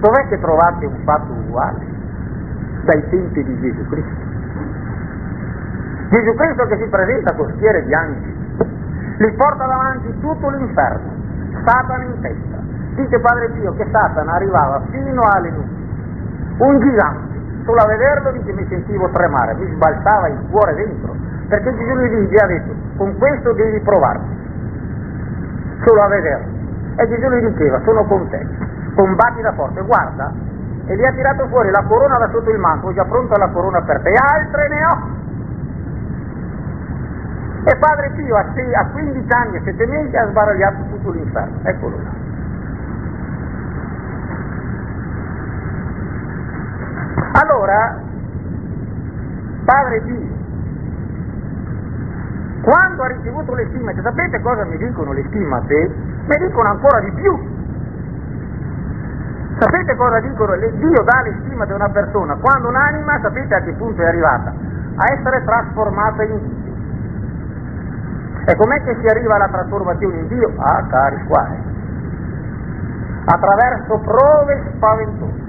Dov'è 0.00 0.28
che 0.28 0.38
trovate 0.38 0.84
un 0.84 0.96
fatto 1.04 1.32
uguale? 1.32 1.84
Dai 2.84 3.08
tempi 3.08 3.42
di 3.42 3.60
Gesù 3.60 3.88
Cristo. 3.88 4.24
Gesù 6.10 6.34
Cristo 6.34 6.66
che 6.66 6.76
si 6.76 6.88
presenta 6.88 7.32
con 7.32 7.50
schiere 7.56 7.84
di 7.84 7.94
angeli, 7.94 8.36
li 9.18 9.32
porta 9.32 9.66
davanti 9.66 10.14
tutto 10.20 10.50
l'inferno, 10.50 11.10
Satana 11.64 12.04
in 12.04 12.20
testa. 12.20 12.56
Dice 12.94 13.18
Padre 13.18 13.48
Pio 13.50 13.74
che 13.74 13.88
Satana 13.90 14.34
arrivava 14.34 14.82
fino 14.90 15.22
alle 15.22 15.50
nuvole, 15.50 15.85
un 16.58 16.80
gigante, 16.80 17.40
solo 17.64 17.80
a 17.80 17.86
vederlo 17.86 18.30
dice 18.32 18.52
mi 18.52 18.66
sentivo 18.68 19.08
tremare, 19.10 19.54
mi 19.54 19.70
sbalzava 19.74 20.28
il 20.28 20.38
cuore 20.50 20.74
dentro, 20.74 21.14
perché 21.48 21.74
Gesù 21.76 21.94
gli 21.96 22.38
ha 22.38 22.46
detto 22.46 22.72
con 22.96 23.16
questo 23.18 23.52
devi 23.52 23.80
provarti, 23.80 24.36
solo 25.84 26.02
a 26.02 26.08
vederlo. 26.08 26.54
E 26.96 27.08
Gesù 27.08 27.28
gli 27.28 27.46
diceva 27.46 27.80
sono 27.84 28.04
con 28.04 28.28
te, 28.30 28.46
combatti 28.94 29.42
da 29.42 29.52
forte, 29.52 29.82
guarda, 29.82 30.32
e 30.86 30.96
gli 30.96 31.04
ha 31.04 31.12
tirato 31.12 31.46
fuori 31.48 31.70
la 31.70 31.84
corona 31.86 32.16
da 32.18 32.30
sotto 32.30 32.50
il 32.50 32.58
manto, 32.58 32.92
già 32.94 33.04
pronta 33.04 33.36
la 33.36 33.48
corona 33.48 33.82
per 33.82 34.00
te, 34.00 34.10
altre 34.10 34.68
ne 34.68 34.84
ho. 34.86 35.24
E 37.64 37.76
padre 37.76 38.10
Pio 38.10 38.36
a, 38.36 38.44
15 38.92 39.26
anni 39.32 39.56
e 39.56 39.62
7 39.64 39.86
mesi 39.86 40.16
ha 40.16 40.28
sbaragliato 40.28 40.76
tutto 40.90 41.10
l'inferno, 41.10 41.58
eccolo 41.64 41.96
là. 41.96 42.25
Allora, 47.38 48.00
padre 49.66 50.00
Pio, 50.00 50.34
quando 52.62 53.02
ha 53.02 53.06
ricevuto 53.08 53.54
le 53.54 53.66
stimate, 53.68 54.00
sapete 54.00 54.40
cosa 54.40 54.64
mi 54.64 54.78
dicono 54.78 55.12
le 55.12 55.22
stimate? 55.26 55.94
Mi 56.28 56.36
dicono 56.38 56.70
ancora 56.70 57.00
di 57.00 57.10
più. 57.12 57.54
Sapete 59.58 59.96
cosa 59.96 60.20
dicono? 60.20 60.56
Dio 60.56 61.02
dà 61.02 61.20
le 61.22 61.36
stimate 61.44 61.72
a 61.72 61.74
una 61.76 61.90
persona 61.90 62.36
quando 62.36 62.68
un'anima, 62.68 63.20
sapete 63.20 63.54
a 63.54 63.60
che 63.60 63.72
punto 63.74 64.00
è 64.00 64.06
arrivata? 64.06 64.54
A 64.96 65.12
essere 65.12 65.44
trasformata 65.44 66.22
in 66.22 66.38
Dio. 66.38 66.74
E 68.46 68.56
com'è 68.56 68.82
che 68.82 68.96
si 68.98 69.06
arriva 69.08 69.34
alla 69.34 69.48
trasformazione 69.48 70.20
in 70.20 70.28
Dio? 70.28 70.54
Ah, 70.56 70.86
cari 70.88 71.22
qua, 71.26 71.48
eh. 71.52 71.74
Attraverso 73.26 73.98
prove 73.98 74.62
spaventose 74.74 75.45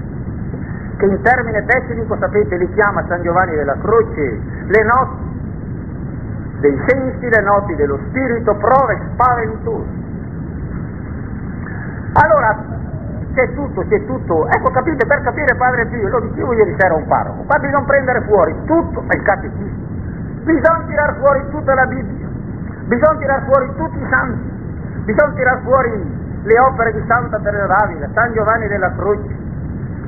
che 0.98 1.06
in 1.06 1.22
termine 1.22 1.64
tecnico, 1.64 2.16
sapete, 2.18 2.56
li 2.56 2.72
chiama 2.74 3.04
San 3.06 3.22
Giovanni 3.22 3.54
della 3.54 3.76
Croce, 3.80 4.40
le 4.66 4.82
noti 4.82 5.26
dei 6.60 6.82
sensi, 6.86 7.28
le 7.28 7.40
noti 7.40 7.74
dello 7.76 7.98
spirito, 8.08 8.54
prove 8.56 8.98
spaventose. 9.12 10.06
Allora, 12.14 12.56
c'è 13.32 13.54
tutto, 13.54 13.84
c'è 13.86 14.04
tutto. 14.06 14.48
Ecco, 14.48 14.70
capite, 14.70 15.06
per 15.06 15.22
capire 15.22 15.54
Padre 15.54 15.86
Pio, 15.86 16.08
lo 16.08 16.20
dicevo 16.20 16.52
ieri 16.54 16.74
sera 16.76 16.94
a 16.94 16.96
un 16.96 17.06
parroco, 17.06 17.42
qua 17.46 17.58
bisogna 17.58 17.84
prendere 17.84 18.20
fuori 18.22 18.54
tutto 18.66 19.04
il 19.08 19.22
catechismo, 19.22 19.86
bisogna 20.42 20.82
tirare 20.88 21.14
fuori 21.20 21.44
tutta 21.50 21.74
la 21.74 21.86
Bibbia, 21.86 22.26
bisogna 22.86 23.18
tirare 23.18 23.42
fuori 23.44 23.70
tutti 23.76 23.98
i 23.98 24.06
santi, 24.10 24.50
bisogna 25.04 25.32
tirare 25.34 25.60
fuori 25.62 26.16
le 26.42 26.58
opere 26.58 26.92
di 26.92 27.04
Santa 27.06 27.38
Teresa 27.38 27.66
d'Avila, 27.66 28.08
San 28.14 28.32
Giovanni 28.32 28.66
della 28.66 28.92
Croce, 28.96 29.46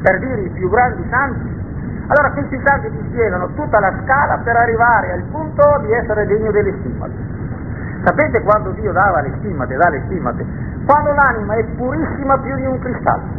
per 0.03 0.19
dire 0.19 0.41
i 0.43 0.51
più 0.51 0.69
grandi 0.69 1.07
santi. 1.11 1.59
Allora 2.07 2.33
questi 2.33 2.61
santi 2.65 2.91
ti 2.91 3.05
spiegano 3.09 3.49
tutta 3.55 3.79
la 3.79 3.93
scala 4.03 4.39
per 4.39 4.57
arrivare 4.57 5.13
al 5.13 5.23
punto 5.31 5.63
di 5.83 5.93
essere 5.93 6.27
degno 6.27 6.51
delle 6.51 6.75
stimate. 6.81 7.39
Sapete 8.05 8.41
quando 8.43 8.71
Dio 8.71 8.93
dava 8.93 9.21
le 9.21 9.33
stimate, 9.39 9.77
dà 9.77 9.89
le 9.91 10.03
stimate? 10.07 10.45
Quando 10.87 11.13
l'anima 11.13 11.55
è 11.55 11.65
purissima 11.77 12.39
più 12.39 12.55
di 12.57 12.65
un 12.65 12.79
cristallo. 12.79 13.39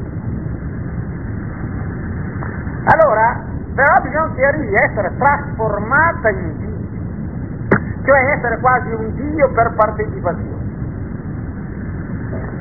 Allora, 2.86 3.44
però 3.74 4.02
bisogna 4.02 4.34
che 4.36 4.46
arrivi 4.46 4.76
a 4.76 4.84
essere 4.84 5.12
trasformata 5.18 6.30
in 6.30 6.58
Dio, 6.58 7.78
cioè 8.06 8.20
essere 8.36 8.60
quasi 8.60 8.92
un 8.92 9.16
Dio 9.16 9.50
per 9.52 9.72
partecipazione. 9.74 10.60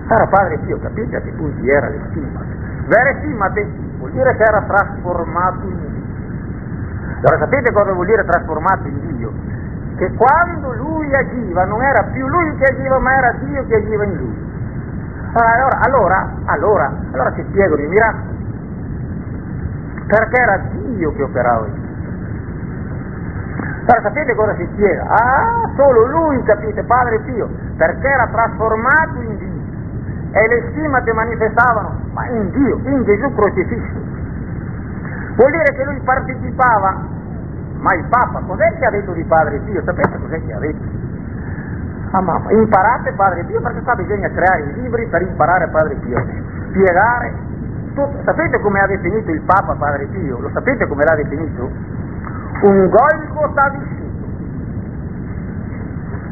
Allora 0.08 0.26
Padre 0.26 0.58
Pio, 0.58 0.78
capite 0.80 1.16
a 1.16 1.20
che 1.20 1.30
punti 1.30 1.68
era 1.68 1.88
le 1.88 2.00
stimate? 2.08 2.58
Vere 2.86 3.16
stimate 3.18 3.88
dire 4.10 4.36
che 4.36 4.42
era 4.42 4.62
trasformato 4.62 5.66
in 5.66 5.78
Dio. 5.78 5.98
Allora 7.22 7.38
sapete 7.38 7.72
cosa 7.72 7.92
vuol 7.92 8.06
dire 8.06 8.24
trasformato 8.24 8.86
in 8.88 9.16
Dio? 9.16 9.32
Che 9.96 10.12
quando 10.14 10.72
lui 10.74 11.14
agiva 11.14 11.64
non 11.64 11.82
era 11.82 12.02
più 12.04 12.26
lui 12.26 12.56
che 12.56 12.64
agiva, 12.64 12.98
ma 12.98 13.14
era 13.14 13.32
Dio 13.44 13.66
che 13.66 13.76
agiva 13.76 14.04
in 14.04 14.16
lui. 14.16 14.48
Allora, 15.32 15.78
allora, 15.80 16.30
allora, 16.46 16.92
allora 17.12 17.32
si 17.34 17.44
spiegano 17.48 17.82
i 17.82 17.86
miracoli. 17.86 18.38
Perché 20.06 20.40
era 20.40 20.60
Dio 20.72 21.12
che 21.12 21.22
operava 21.22 21.66
in 21.66 21.72
lui. 21.72 21.88
Allora 23.84 24.02
sapete 24.02 24.34
cosa 24.34 24.54
si 24.56 24.68
spiega? 24.72 25.04
Ah, 25.04 25.70
solo 25.76 26.06
lui, 26.06 26.42
capite, 26.44 26.82
Padre 26.84 27.20
Pio, 27.20 27.48
perché 27.76 28.08
era 28.08 28.26
trasformato 28.28 29.20
in 29.20 29.38
Dio 29.38 29.49
e 30.32 30.48
le 30.48 30.70
stimate 30.70 31.12
manifestavano, 31.12 32.00
ma 32.12 32.26
in 32.28 32.50
Dio, 32.50 32.80
in 32.84 33.02
Gesù 33.04 33.34
crocifisso. 33.34 33.98
Vuol 35.34 35.50
dire 35.50 35.74
che 35.74 35.84
lui 35.84 36.00
partecipava, 36.00 36.96
ma 37.78 37.94
il 37.94 38.04
Papa, 38.08 38.40
cos'è 38.46 38.76
che 38.78 38.84
ha 38.84 38.90
detto 38.90 39.12
di 39.12 39.24
Padre 39.24 39.58
Pio? 39.58 39.82
Sapete 39.84 40.18
cos'è 40.18 40.44
che 40.44 40.52
ha 40.52 40.58
detto? 40.58 40.98
Ah 42.12 42.20
mamma, 42.20 42.50
imparate 42.50 43.12
Padre 43.12 43.44
Pio 43.44 43.60
perché 43.60 43.80
qua 43.82 43.94
bisogna 43.94 44.28
creare 44.30 44.62
i 44.62 44.72
libri 44.80 45.06
per 45.06 45.22
imparare 45.22 45.68
Padre 45.68 45.94
Pio, 45.94 46.24
spiegare 46.68 47.32
tutto. 47.94 48.20
Sapete 48.24 48.60
come 48.60 48.80
ha 48.80 48.86
definito 48.86 49.30
il 49.30 49.40
Papa 49.42 49.74
Padre 49.74 50.06
Pio? 50.06 50.38
Lo 50.40 50.50
sapete 50.52 50.86
come 50.86 51.04
l'ha 51.04 51.14
definito? 51.14 51.70
Un 52.62 52.88
Golgota 52.88 53.70
vissuto. 53.70 54.28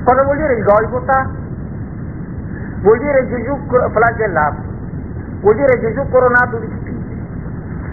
Cosa 0.05 0.23
vuol 0.25 0.37
dire 0.37 0.55
il 0.55 0.65
Golgota? 0.65 1.31
Vuol 2.81 2.99
dire 2.99 3.29
Gesù 3.29 3.59
flagellato, 3.93 4.63
vuol 5.41 5.57
dire 5.57 5.81
Gesù 5.81 6.09
coronato 6.09 6.59
di 6.59 6.67
spine, 6.79 7.17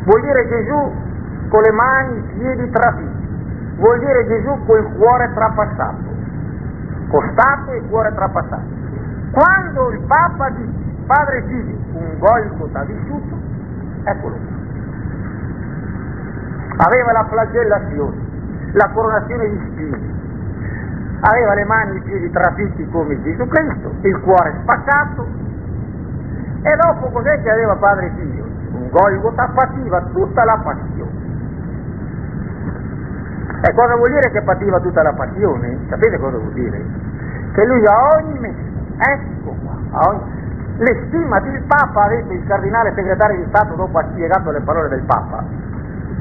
vuol 0.04 0.22
dire 0.22 0.48
Gesù 0.48 0.94
con 1.50 1.62
le 1.62 1.72
mani, 1.72 2.18
i 2.18 2.22
piedi 2.38 2.70
trafiti, 2.72 3.28
vuol 3.78 4.00
dire 4.00 4.28
Gesù 4.28 4.66
col 4.66 4.94
cuore 4.94 5.32
trapassato, 5.34 6.14
costato 7.10 7.72
e 7.72 7.82
cuore 7.88 8.14
trapassato. 8.14 8.74
Quando 9.32 9.92
il 9.92 10.00
Papa 10.08 10.50
dice, 10.50 10.84
Padre 11.06 11.44
Figlio, 11.44 11.78
un 11.94 12.18
Golgota 12.18 12.84
vissuto, 12.84 13.38
eccolo. 14.04 14.36
Qua. 14.36 14.54
Aveva 16.86 17.12
la 17.12 17.26
flagellazione, 17.26 18.16
la 18.74 18.90
coronazione 18.90 19.50
di 19.50 19.60
spine, 19.72 20.14
aveva 21.28 21.54
le 21.56 21.66
mani 21.66 21.92
e 21.92 21.98
i 21.98 22.02
piedi 22.02 22.32
trafitti 22.32 22.88
come 22.90 23.22
Gesù 23.24 23.48
Cristo, 23.48 23.94
il 24.02 24.20
cuore 24.22 24.54
spaccato, 24.62 25.28
e 26.62 26.76
dopo 26.82 27.10
cos'è 27.10 27.42
che 27.42 27.50
aveva 27.50 27.76
padre 27.76 28.08
e 28.08 28.12
figlio? 28.16 28.44
Un 28.72 28.90
Golgota 28.90 29.50
pativa 29.54 30.02
tutta 30.14 30.44
la 30.44 30.58
passione. 30.64 31.24
E 33.62 33.74
cosa 33.74 33.96
vuol 33.96 34.10
dire 34.10 34.32
che 34.32 34.42
pativa 34.42 34.80
tutta 34.80 35.02
la 35.02 35.14
passione? 35.14 35.80
Sapete 35.90 36.20
cosa 36.20 36.38
vuol 36.38 36.54
dire? 36.54 36.84
Che 37.54 37.66
lui 37.66 37.86
a 37.86 38.16
ogni 38.18 38.40
messa, 38.40 39.12
ecco 39.12 39.56
qua, 39.64 40.08
ogni... 40.08 40.22
le 40.78 41.06
stimate, 41.08 41.64
Papa 41.68 42.04
ha 42.04 42.08
detto, 42.10 42.34
il 42.34 42.46
cardinale 42.46 42.94
segretario 42.94 43.38
di 43.38 43.46
Stato 43.48 43.74
dopo 43.76 43.98
ha 43.98 44.06
spiegato 44.10 44.52
le 44.52 44.60
parole 44.62 44.90
del 44.90 45.04
Papa, 45.04 45.44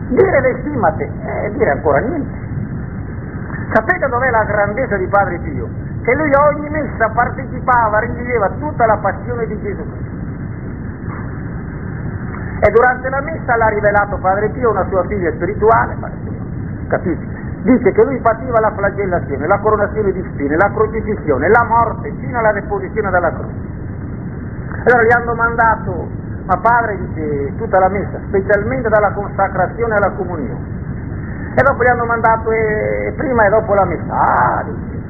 dire 0.09 0.41
le 0.41 0.61
stimate 0.61 1.11
è 1.23 1.51
dire 1.51 1.71
ancora 1.71 1.99
niente. 1.99 2.53
Sapete 3.75 4.07
dov'è 4.07 4.31
la 4.31 4.45
grandezza 4.45 4.97
di 4.97 5.07
Padre 5.09 5.37
Pio? 5.41 5.69
Che 6.05 6.15
lui 6.15 6.33
a 6.33 6.47
ogni 6.47 6.69
messa 6.69 7.09
partecipava, 7.09 7.99
riviveva 7.99 8.49
tutta 8.51 8.87
la 8.87 8.99
passione 8.99 9.49
di 9.49 9.61
Gesù. 9.61 9.85
E 12.61 12.71
durante 12.71 13.09
la 13.09 13.21
messa 13.21 13.57
l'ha 13.57 13.67
rivelato 13.67 14.17
Padre 14.19 14.51
Pio 14.51 14.71
una 14.71 14.87
sua 14.89 15.05
figlia 15.07 15.33
spirituale, 15.33 15.97
capite? 16.87 17.27
Dice 17.63 17.91
che 17.91 18.05
lui 18.05 18.21
pativa 18.21 18.61
la 18.61 18.71
flagellazione, 18.71 19.45
la 19.45 19.59
coronazione 19.59 20.13
di 20.13 20.23
spine, 20.33 20.55
la 20.55 20.71
crocifissione, 20.73 21.49
la 21.49 21.65
morte, 21.65 22.13
fino 22.21 22.39
alla 22.39 22.53
deposizione 22.53 23.11
dalla 23.11 23.33
croce. 23.33 23.73
Allora 24.85 25.03
gli 25.03 25.13
hanno 25.17 25.35
mandato, 25.35 26.09
ma 26.47 26.57
padre 26.59 26.97
dice, 26.99 27.57
tutta 27.57 27.81
la 27.81 27.89
messa, 27.89 28.21
specialmente 28.29 28.89
dalla 28.89 29.11
consacrazione 29.11 29.97
alla 29.97 30.11
comunione 30.11 30.83
e 31.55 31.63
dopo 31.63 31.83
gli 31.83 31.87
hanno 31.87 32.05
mandato 32.05 32.51
eh, 32.51 33.13
prima 33.17 33.47
e 33.47 33.49
dopo 33.49 33.75
la 33.75 33.85
messa. 33.85 34.13
Ah, 34.13 34.65
dice, 34.65 35.03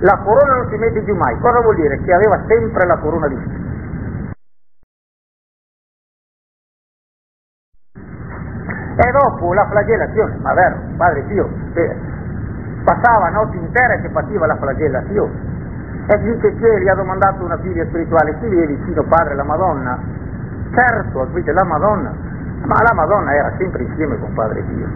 la 0.00 0.18
corona 0.24 0.56
non 0.56 0.68
si 0.68 0.76
mette 0.76 1.04
giù 1.04 1.14
mai. 1.14 1.38
Cosa 1.38 1.60
vuol 1.60 1.76
dire? 1.76 2.00
Che 2.02 2.12
aveva 2.12 2.40
sempre 2.46 2.86
la 2.86 2.96
corona 2.98 3.28
di 3.28 3.36
spine. 3.36 3.60
E 8.94 9.10
dopo 9.10 9.54
la 9.54 9.66
flagellazione, 9.68 10.36
ma 10.42 10.52
vero, 10.54 10.76
Padre 10.96 11.22
Pio, 11.22 11.48
eh, 11.74 11.96
passava 12.84 13.30
notti 13.30 13.56
intere 13.56 14.00
che 14.02 14.10
pativa 14.10 14.46
la 14.46 14.56
flagellazione. 14.56 15.50
E 16.08 16.18
dice 16.18 16.54
che 16.56 16.80
gli 16.82 16.88
ha 16.88 16.94
domandato 16.94 17.44
una 17.44 17.58
figlia 17.58 17.84
spirituale, 17.86 18.38
chi 18.38 18.46
è 18.46 18.66
vicino 18.66 19.04
padre 19.04 19.34
la 19.34 19.44
Madonna? 19.44 19.98
Certo, 20.74 21.18
capite, 21.20 21.52
la 21.52 21.64
Madonna 21.64 22.30
ma 22.64 22.80
la 22.82 22.94
Madonna 22.94 23.34
era 23.34 23.52
sempre 23.58 23.82
insieme 23.82 24.18
con 24.18 24.32
Padre 24.34 24.62
Pio, 24.62 24.86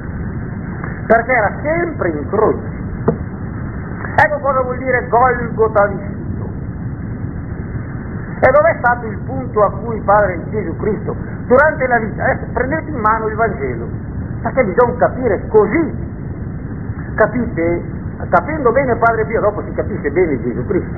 perché 1.07 1.33
era 1.33 1.53
sempre 1.62 2.09
in 2.11 2.29
croce. 2.29 2.75
Ecco 4.16 4.38
cosa 4.40 4.61
vuol 4.62 4.79
dire 4.79 5.07
Golgota 5.09 5.87
vissuto. 5.87 6.14
E 8.40 8.51
dov'è 8.51 8.77
stato 8.79 9.07
il 9.07 9.19
punto 9.19 9.64
a 9.64 9.71
cui 9.73 10.01
Padre 10.01 10.40
Gesù 10.51 10.77
Cristo, 10.77 11.16
durante 11.47 11.87
la 11.87 11.99
vita, 11.99 12.25
adesso 12.25 12.47
prendete 12.53 12.90
in 12.90 12.99
mano 12.99 13.29
il 13.29 13.35
Vangelo, 13.35 13.88
perché 14.42 14.64
bisogna 14.64 14.97
capire 14.97 15.47
così, 15.49 15.95
capite? 17.14 17.95
Capendo 18.29 18.73
bene 18.73 18.97
Padre 18.97 19.25
Pio, 19.27 19.40
dopo 19.40 19.62
si 19.62 19.73
capisce 19.73 20.11
bene 20.11 20.42
Gesù 20.42 20.66
Cristo. 20.66 20.95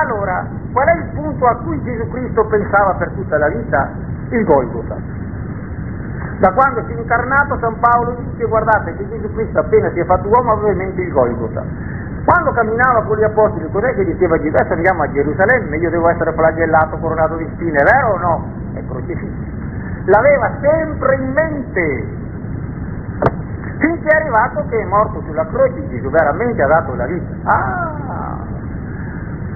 Allora, 0.00 0.46
qual 0.72 0.86
è 0.86 0.96
il 0.96 1.04
punto 1.14 1.46
a 1.46 1.56
cui 1.56 1.82
Gesù 1.82 2.08
Cristo 2.10 2.44
pensava 2.46 2.94
per 2.94 3.10
tutta 3.12 3.38
la 3.38 3.48
vita? 3.48 3.90
Il 4.30 4.44
Golgota. 4.44 4.96
Da 6.38 6.52
quando 6.52 6.84
si 6.86 6.92
è 6.92 6.96
incarnato 6.96 7.58
San 7.58 7.80
Paolo 7.80 8.16
dice 8.30 8.44
guardate 8.46 8.94
che 8.96 9.08
Gesù 9.08 9.32
Cristo 9.32 9.58
appena 9.58 9.90
si 9.90 9.98
è 9.98 10.04
fatto 10.04 10.28
uomo 10.28 10.52
aveva 10.52 10.70
in 10.70 10.76
mente 10.76 11.02
il 11.02 11.10
Golgota. 11.10 11.64
Quando 12.24 12.52
camminava 12.52 13.02
con 13.02 13.16
gli 13.16 13.24
apostoli, 13.24 13.68
cos'è 13.72 13.94
che 13.94 14.04
diceva 14.04 14.38
Gesù? 14.38 14.54
Adesso 14.54 14.74
andiamo 14.74 15.02
a 15.02 15.10
Gerusalemme, 15.10 15.76
io 15.78 15.90
devo 15.90 16.08
essere 16.08 16.32
flagellato, 16.32 16.98
coronato 16.98 17.36
di 17.36 17.48
spine, 17.54 17.82
vero 17.82 18.12
o 18.12 18.18
no? 18.18 18.52
È 18.74 18.84
crocifisso. 18.86 19.56
L'aveva 20.04 20.52
sempre 20.60 21.14
in 21.16 21.32
mente. 21.32 22.06
Finché 23.78 24.08
è 24.08 24.16
arrivato 24.16 24.64
che 24.68 24.78
è 24.78 24.84
morto 24.84 25.22
sulla 25.26 25.46
croce, 25.46 25.88
Gesù 25.88 26.08
veramente 26.08 26.62
ha 26.62 26.66
dato 26.66 26.94
la 26.94 27.06
vita. 27.06 27.34
Ah! 27.44 28.36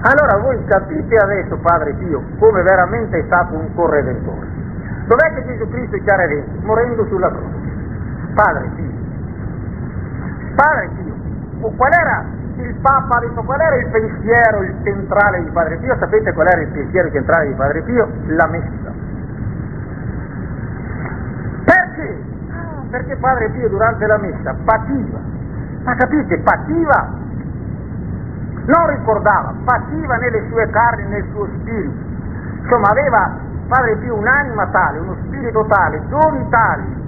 Allora 0.01 0.37
voi 0.37 0.61
capite 0.65 1.15
adesso, 1.15 1.55
Padre 1.57 1.93
Pio, 1.93 2.21
come 2.39 2.61
veramente 2.61 3.19
è 3.19 3.23
stato 3.23 3.53
un 3.53 3.73
corredentore. 3.73 4.62
Dov'è 5.05 5.33
che 5.33 5.45
Gesù 5.45 5.69
Cristo 5.69 5.97
ci 6.01 6.09
ha 6.09 6.15
redento? 6.15 6.65
Morendo 6.65 7.05
sulla 7.07 7.29
croce. 7.29 7.71
Padre 8.33 8.69
Pio. 8.75 8.91
Padre 10.55 10.89
Pio. 10.95 11.71
Qual 11.75 11.91
era 11.91 12.25
il 12.57 12.75
Papa 12.75 13.19
detto 13.19 13.41
qual 13.43 13.59
era 13.59 13.75
il 13.77 13.87
pensiero 13.87 14.61
il 14.63 14.75
centrale 14.83 15.43
di 15.43 15.49
Padre 15.51 15.77
Pio? 15.77 15.95
Sapete 15.97 16.33
qual 16.33 16.47
era 16.47 16.61
il 16.61 16.67
pensiero 16.69 17.11
centrale 17.11 17.47
di 17.47 17.53
Padre 17.53 17.81
Pio? 17.81 18.07
La 18.27 18.47
messa. 18.47 18.91
Perché? 21.65 22.17
Ah, 22.49 22.83
perché 22.89 23.15
Padre 23.17 23.49
Pio 23.49 23.69
durante 23.69 24.05
la 24.05 24.17
messa 24.17 24.55
pativa. 24.63 25.19
Ma 25.83 25.95
capite, 25.95 26.37
pativa 26.39 27.21
non 28.65 28.87
ricordava, 28.87 29.53
passiva 29.65 30.15
nelle 30.15 30.47
sue 30.49 30.69
carni, 30.69 31.05
nel 31.07 31.25
suo 31.33 31.47
spirito. 31.59 32.11
Insomma, 32.61 32.89
aveva 32.89 33.42
Padre 33.67 33.95
Pio 33.97 34.15
un'anima 34.15 34.67
tale, 34.67 34.99
uno 34.99 35.15
spirito 35.25 35.65
tale, 35.67 36.01
doni 36.07 36.47
tali, 36.49 37.01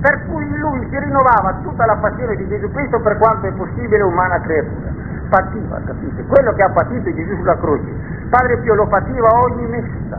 per 0.00 0.26
cui 0.26 0.44
in 0.44 0.58
lui 0.58 0.86
si 0.88 0.98
rinnovava 0.98 1.58
tutta 1.62 1.86
la 1.86 1.96
passione 1.96 2.36
di 2.36 2.48
Gesù 2.48 2.70
Cristo 2.72 3.00
per 3.00 3.18
quanto 3.18 3.46
è 3.46 3.52
possibile 3.52 4.02
umana 4.02 4.40
creatura. 4.40 4.88
Pativa, 5.28 5.80
capite? 5.84 6.24
Quello 6.24 6.52
che 6.54 6.62
ha 6.62 6.70
patito 6.70 7.14
Gesù 7.14 7.36
sulla 7.36 7.56
croce. 7.58 7.88
Padre 8.30 8.58
Pio 8.58 8.74
lo 8.74 8.86
pativa 8.86 9.28
ogni 9.44 9.66
messa. 9.66 10.18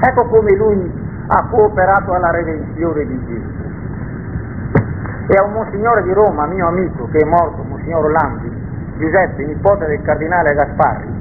Ecco 0.00 0.24
come 0.26 0.56
lui 0.56 1.06
ha 1.26 1.46
cooperato 1.50 2.12
alla 2.14 2.30
redenzione 2.30 3.04
di 3.04 3.26
Gesù. 3.26 3.56
E 5.26 5.34
a 5.34 5.44
un 5.44 5.52
monsignore 5.52 6.02
di 6.04 6.12
Roma, 6.12 6.46
mio 6.46 6.68
amico, 6.68 7.06
che 7.10 7.18
è 7.18 7.24
morto, 7.24 7.62
monsignor 7.62 8.10
Landi, 8.10 8.50
Giuseppe, 8.96 9.44
nipote 9.44 9.86
del 9.86 10.00
cardinale 10.02 10.54
Gasparri, 10.54 11.17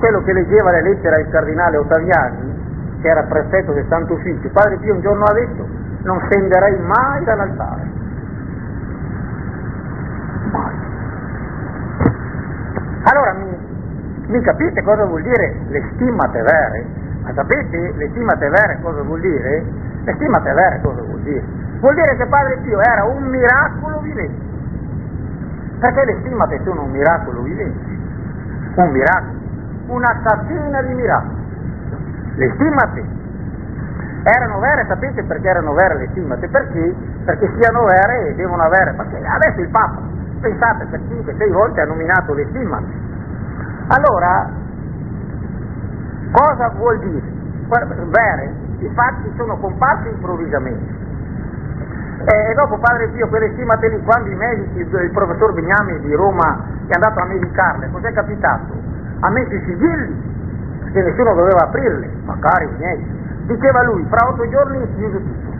quello 0.00 0.22
che 0.22 0.32
leggeva 0.32 0.72
le 0.72 0.82
lettere 0.82 1.22
al 1.22 1.28
cardinale 1.28 1.76
Ottaviani, 1.76 2.98
che 3.00 3.08
era 3.08 3.22
prefetto 3.22 3.72
del 3.72 3.86
Santo 3.88 4.14
Ufficio, 4.14 4.48
Padre 4.50 4.78
Pio 4.78 4.94
un 4.94 5.00
giorno 5.00 5.24
ha 5.24 5.32
detto 5.32 5.68
non 6.02 6.18
scenderei 6.26 6.78
mai 6.80 7.24
dall'altare. 7.24 7.82
Mai. 10.50 10.74
Allora 13.04 13.32
mi, 13.34 13.58
mi 14.26 14.40
capite 14.40 14.82
cosa 14.82 15.04
vuol 15.04 15.22
dire 15.22 15.56
le 15.68 15.90
stimate 15.94 16.42
vere? 16.42 16.84
Ma 17.22 17.32
sapete 17.34 17.92
le 17.94 18.08
stimate 18.10 18.48
vere 18.48 18.78
cosa 18.82 19.02
vuol 19.02 19.20
dire? 19.20 19.64
Le 20.04 20.14
stimate 20.14 20.52
vere 20.52 20.80
cosa 20.82 21.02
vuol 21.02 21.20
dire? 21.20 21.44
Vuol 21.78 21.94
dire 21.94 22.16
che 22.16 22.26
Padre 22.26 22.58
Pio 22.62 22.80
era 22.80 23.04
un 23.04 23.22
miracolo 23.24 24.00
vivente 24.00 24.48
perché 25.80 26.04
le 26.04 26.16
stimate 26.20 26.60
sono 26.62 26.82
un 26.82 26.90
miracolo 26.90 27.40
vivente, 27.40 27.84
un 28.74 28.90
miracolo, 28.90 29.39
una 29.90 30.20
catena 30.22 30.82
di 30.82 30.94
miracoli. 30.94 31.38
Le 32.36 32.52
stimate 32.54 33.04
erano 34.22 34.58
vere, 34.60 34.86
sapete 34.86 35.22
perché 35.24 35.48
erano 35.48 35.72
vere 35.74 35.98
le 35.98 36.08
stimate? 36.10 36.48
Perché? 36.48 36.94
Perché 37.24 37.52
siano 37.58 37.84
vere 37.84 38.28
e 38.28 38.34
devono 38.34 38.62
avere, 38.62 38.92
perché 38.92 39.20
adesso 39.24 39.60
il 39.60 39.68
Papa, 39.68 40.00
pensate, 40.40 40.86
per 40.86 41.00
5-6 41.00 41.52
volte 41.52 41.80
ha 41.80 41.86
nominato 41.86 42.34
le 42.34 42.46
stimate. 42.48 43.08
Allora, 43.88 44.48
cosa 46.32 46.68
vuol 46.76 46.98
dire? 47.00 47.38
Vere, 47.68 48.52
i 48.78 48.90
fatti 48.94 49.32
sono 49.36 49.56
comparsi 49.58 50.08
improvvisamente 50.08 51.00
e 52.22 52.54
dopo 52.54 52.76
Padre 52.78 53.08
Pio, 53.08 53.28
quelle 53.28 53.50
stimate 53.52 53.88
lì, 53.88 54.02
quando 54.02 54.28
i 54.28 54.34
medici, 54.34 54.78
il 54.78 55.10
professor 55.10 55.54
Bignami 55.54 56.00
di 56.00 56.14
Roma 56.14 56.64
è 56.86 56.92
andato 56.92 57.18
a 57.18 57.24
medicarle, 57.24 57.88
cos'è 57.90 58.12
capitato? 58.12 58.79
Ha 59.20 59.30
messo 59.30 59.54
i 59.54 59.62
sigilli, 59.66 60.22
perché 60.82 61.02
nessuno 61.02 61.34
doveva 61.34 61.64
aprirle, 61.64 62.10
ma 62.24 62.36
cari 62.38 62.68
miei. 62.78 63.18
Diceva 63.46 63.82
lui, 63.84 64.04
fra 64.08 64.28
otto 64.28 64.48
giorni 64.48 64.78
si 64.86 64.94
chiude 64.96 65.18
tutto. 65.18 65.50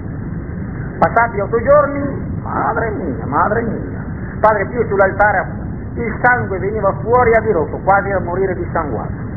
Passati 0.99 1.41
otto 1.41 1.63
giorni, 1.63 2.41
madre 2.43 2.91
mia, 2.91 3.27
madre 3.27 3.63
mia. 3.63 4.05
Padre 4.41 4.67
Pio 4.67 4.87
sull'altare, 4.87 5.47
il 5.95 6.19
sangue 6.23 6.59
veniva 6.59 6.93
fuori 7.03 7.35
a 7.35 7.41
dirotto, 7.41 7.79
quasi 7.85 8.11
a 8.11 8.21
morire 8.21 8.55
dissanguato. 8.55 9.29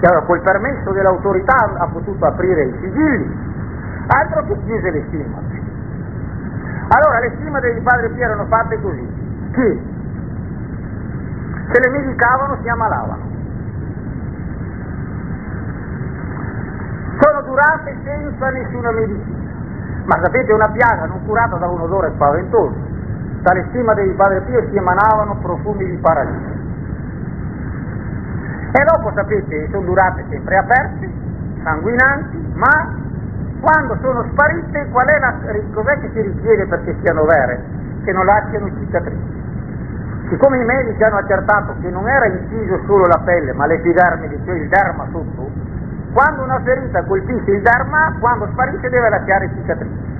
E 0.00 0.06
allora 0.06 0.24
col 0.24 0.40
permesso 0.40 0.92
dell'autorità 0.92 1.72
ha 1.78 1.86
potuto 1.86 2.24
aprire 2.24 2.64
i 2.64 2.78
sigilli, 2.80 3.36
altro 4.06 4.44
che 4.44 4.56
chiuse 4.64 4.90
le 4.90 5.04
stimate. 5.08 5.60
Allora 6.88 7.18
le 7.20 7.32
stimate 7.36 7.74
di 7.74 7.80
Padre 7.80 8.08
Pio 8.10 8.24
erano 8.24 8.44
fatte 8.46 8.80
così, 8.80 9.08
che 9.52 9.80
se 11.70 11.80
le 11.80 11.90
medicavano 11.90 12.58
si 12.62 12.68
ammalavano. 12.68 13.34
Sono 17.18 17.42
durate 17.42 17.96
senza 18.04 18.50
nessuna 18.50 18.90
medicina. 18.92 19.44
Ma 20.04 20.20
sapete, 20.22 20.52
una 20.52 20.68
piaga 20.68 21.06
non 21.06 21.24
curata 21.24 21.56
da 21.56 21.66
un 21.66 21.80
odore 21.80 22.12
spaventoso. 22.14 22.74
Dalle 23.42 23.66
stimate 23.68 24.02
di 24.02 24.12
Padre 24.12 24.40
Pio 24.42 24.68
si 24.70 24.76
emanavano 24.76 25.36
profumi 25.36 25.84
di 25.84 25.96
paradiso. 25.96 26.54
E 28.72 28.84
dopo, 28.84 29.12
sapete, 29.14 29.68
sono 29.70 29.86
durate 29.86 30.24
sempre 30.28 30.56
aperte, 30.56 31.10
sanguinanti, 31.62 32.52
ma 32.54 33.04
quando 33.60 33.96
sono 34.00 34.24
sparite, 34.30 34.88
qual 34.90 35.06
è 35.06 35.18
la, 35.18 35.34
cos'è 35.72 36.00
che 36.00 36.10
si 36.12 36.20
richiede 36.20 36.66
perché 36.66 36.94
siano 37.02 37.24
vere? 37.24 37.62
Che 38.04 38.12
non 38.12 38.24
lasciano 38.24 38.70
cicatrici. 38.78 39.45
Siccome 40.28 40.58
i 40.58 40.64
medici 40.64 41.02
hanno 41.04 41.18
accertato 41.18 41.74
che 41.80 41.88
non 41.88 42.08
era 42.08 42.26
inciso 42.26 42.80
solo 42.86 43.06
la 43.06 43.20
pelle, 43.24 43.52
ma 43.52 43.66
l'epidermide, 43.66 44.40
cioè 44.44 44.56
il 44.56 44.68
derma 44.68 45.06
sotto, 45.12 45.50
quando 46.12 46.42
una 46.42 46.60
ferita 46.64 47.04
colpisce 47.04 47.50
il 47.52 47.62
derma, 47.62 48.16
quando 48.18 48.48
sparisce 48.50 48.88
deve 48.88 49.08
lasciare 49.08 49.50
cicatrici. 49.54 50.14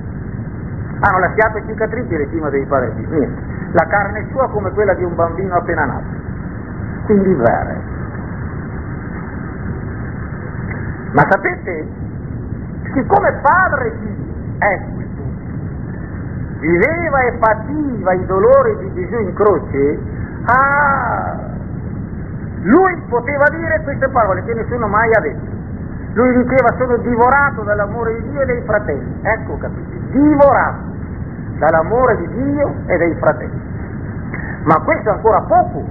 Hanno 0.99 1.19
lasciato 1.19 1.61
cicatrici 1.65 2.15
le 2.15 2.29
cime 2.29 2.49
dei 2.49 2.65
pareti, 2.65 3.05
niente. 3.05 3.41
La 3.71 3.85
carne 3.87 4.19
è 4.19 4.25
sua 4.31 4.49
come 4.49 4.71
quella 4.71 4.93
di 4.93 5.03
un 5.03 5.15
bambino 5.15 5.55
appena 5.55 5.85
nato. 5.85 6.25
Quindi 7.05 7.33
vere. 7.33 7.81
Ma 11.11 11.25
sapete, 11.29 11.87
siccome 12.93 13.33
padre 13.41 13.97
di, 13.99 14.55
ecco 14.59 15.06
viveva 16.59 17.21
e 17.21 17.33
pativa 17.33 18.13
i 18.13 18.25
dolori 18.25 18.77
di 18.77 18.93
Gesù 18.93 19.15
in 19.21 19.33
croce, 19.33 19.99
ah, 20.45 21.35
lui 22.61 23.01
poteva 23.07 23.45
dire 23.49 23.81
queste 23.83 24.07
parole 24.09 24.43
che 24.43 24.53
nessuno 24.53 24.87
mai 24.87 25.13
ha 25.13 25.19
detto. 25.19 25.55
Lui 26.13 26.43
diceva 26.43 26.75
sono 26.77 26.97
divorato 26.97 27.61
dall'amore 27.61 28.21
di 28.21 28.29
Dio 28.29 28.41
e 28.41 28.45
dei 28.45 28.61
fratelli. 28.61 29.19
Ecco 29.21 29.57
capite, 29.57 29.99
divorato 30.09 30.95
dall'amore 31.59 32.17
di 32.17 32.27
Dio 32.27 32.73
e 32.87 32.97
dei 32.97 33.15
fratelli. 33.15 33.61
Ma 34.63 34.79
questo 34.81 35.09
è 35.09 35.11
ancora 35.13 35.41
poco. 35.41 35.85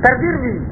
Per 0.00 0.18
dirvi 0.18 0.66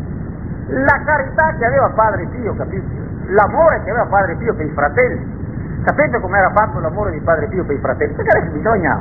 la 0.69 1.01
carità 1.05 1.55
che 1.59 1.65
aveva 1.65 1.91
Padre 1.91 2.27
Pio, 2.27 2.55
capite? 2.57 2.99
l'amore 3.29 3.83
che 3.83 3.91
aveva 3.91 4.07
Padre 4.07 4.37
Pio 4.37 4.55
per 4.55 4.67
i 4.67 4.71
fratelli. 4.71 5.38
Sapete 5.85 6.21
com'era 6.21 6.51
fatto 6.51 6.81
l'amore 6.81 7.13
di 7.13 7.21
Padre 7.21 7.47
Pio 7.47 7.65
per 7.65 7.77
i 7.77 7.81
fratelli? 7.81 8.15
Perché 8.15 8.39
adesso 8.39 8.53
bisogna 8.53 9.01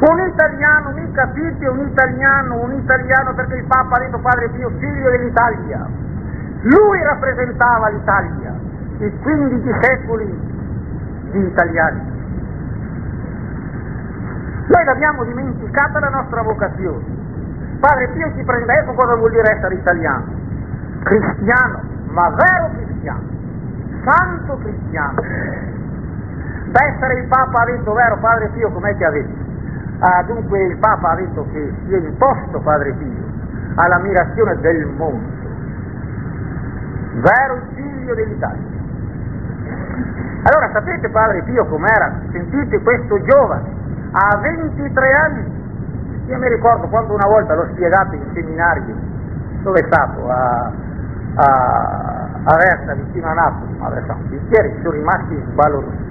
un 0.00 0.20
italiano, 0.20 0.90
mi 0.92 1.10
capite, 1.12 1.66
un 1.66 1.80
italiano, 1.80 2.62
un 2.62 2.72
italiano 2.74 3.34
perché 3.34 3.56
il 3.56 3.64
Papa 3.64 3.96
ha 3.96 3.98
detto 3.98 4.18
Padre 4.18 4.48
Pio, 4.50 4.70
figlio 4.78 5.10
dell'Italia. 5.10 5.86
Lui 6.62 7.02
rappresentava 7.02 7.88
l'Italia, 7.88 8.54
i 8.98 9.18
15 9.18 9.74
secoli 9.80 10.40
di 11.32 11.38
italiani. 11.38 12.16
Noi 14.68 14.84
l'abbiamo 14.84 15.24
dimenticata 15.24 15.98
la 15.98 16.10
nostra 16.10 16.42
vocazione. 16.42 17.04
Padre 17.80 18.08
Pio 18.08 18.32
ci 18.36 18.42
prende, 18.44 18.72
ecco 18.74 18.92
cosa 18.92 19.14
vuol 19.14 19.30
dire 19.30 19.50
essere 19.56 19.74
italiano. 19.74 20.24
Cristiano, 21.02 21.80
ma 22.10 22.28
vero 22.30 22.70
cristiano, 22.76 23.22
santo 24.04 24.58
cristiano. 24.58 25.22
Da 26.66 26.86
essere 26.86 27.20
il 27.20 27.26
Papa 27.28 27.62
ha 27.62 27.64
detto, 27.64 27.92
vero 27.92 28.18
Padre 28.18 28.48
Pio, 28.48 28.70
com'è 28.70 28.96
che 28.96 29.04
ha 29.04 29.10
detto? 29.10 29.46
Ah, 30.00 30.22
dunque 30.24 30.62
il 30.66 30.76
Papa 30.76 31.10
ha 31.10 31.14
detto 31.16 31.46
che 31.50 31.72
si 31.86 31.94
è 31.94 31.98
imposto 31.98 32.60
Padre 32.60 32.92
Pio 32.92 33.26
all'ammirazione 33.76 34.58
del 34.60 34.86
mondo, 34.96 35.26
vero 37.14 37.60
figlio 37.74 38.14
dell'Italia. 38.14 38.76
Allora 40.42 40.70
sapete 40.72 41.08
Padre 41.08 41.42
Pio 41.42 41.66
com'era? 41.66 42.12
Sentite 42.30 42.80
questo 42.82 43.22
giovane, 43.22 43.68
a 44.12 44.36
23 44.38 45.12
anni, 45.12 45.56
io 46.26 46.38
mi 46.38 46.48
ricordo 46.48 46.86
quando 46.88 47.14
una 47.14 47.26
volta 47.26 47.54
l'ho 47.54 47.66
spiegato 47.72 48.14
in 48.14 48.22
seminario, 48.34 48.94
dove 49.62 49.80
è 49.80 49.84
stato? 49.86 50.28
A, 50.30 50.72
a, 51.34 52.07
a 52.48 52.56
Versa, 52.56 52.94
vicino 52.94 53.28
a 53.28 53.34
Napoli, 53.34 53.76
ma 53.76 53.90
Versa, 53.90 54.14
bicchieri 54.14 54.74
sono 54.80 54.92
rimasti 54.92 55.38
sbalorditi. 55.50 56.06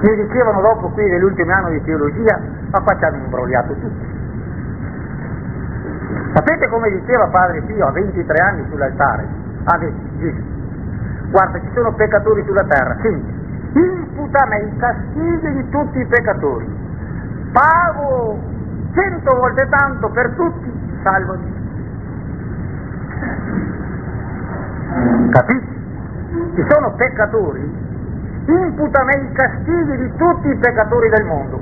Mi 0.00 0.16
dicevano 0.16 0.60
dopo 0.60 0.88
qui 0.88 1.08
nell'ultimo 1.08 1.52
anno 1.52 1.70
di 1.70 1.82
teologia, 1.82 2.40
ma 2.70 2.80
qua 2.80 2.96
ci 2.98 3.04
hanno 3.04 3.16
imbrogliato 3.16 3.74
tutti. 3.74 4.16
Sapete 6.34 6.68
come 6.68 6.90
diceva 6.90 7.28
Padre 7.28 7.62
Pio 7.62 7.86
a 7.86 7.92
23 7.92 8.38
anni 8.38 8.66
sull'altare? 8.70 9.26
Ha 9.64 9.78
detto, 9.78 10.18
Gesù, 10.18 10.42
guarda 11.30 11.60
ci 11.60 11.70
sono 11.74 11.92
peccatori 11.92 12.42
sulla 12.44 12.64
terra, 12.64 12.96
senti, 13.00 13.36
imputa 13.78 14.46
me 14.46 14.62
i 14.62 14.76
castighi 14.78 15.52
di 15.52 15.68
tutti 15.68 15.98
i 16.00 16.06
peccatori, 16.06 16.66
pago 17.52 18.38
cento 18.94 19.34
volte 19.36 19.68
tanto 19.68 20.08
per 20.10 20.30
tutti, 20.30 20.72
salvati. 21.02 21.56
Capite? 25.30 25.66
Ci 26.54 26.66
sono 26.68 26.92
peccatori 26.92 27.86
imputa 28.46 29.02
i 29.02 29.32
castighi 29.32 29.96
di 29.98 30.12
tutti 30.16 30.48
i 30.48 30.56
peccatori 30.56 31.08
del 31.10 31.24
mondo, 31.26 31.60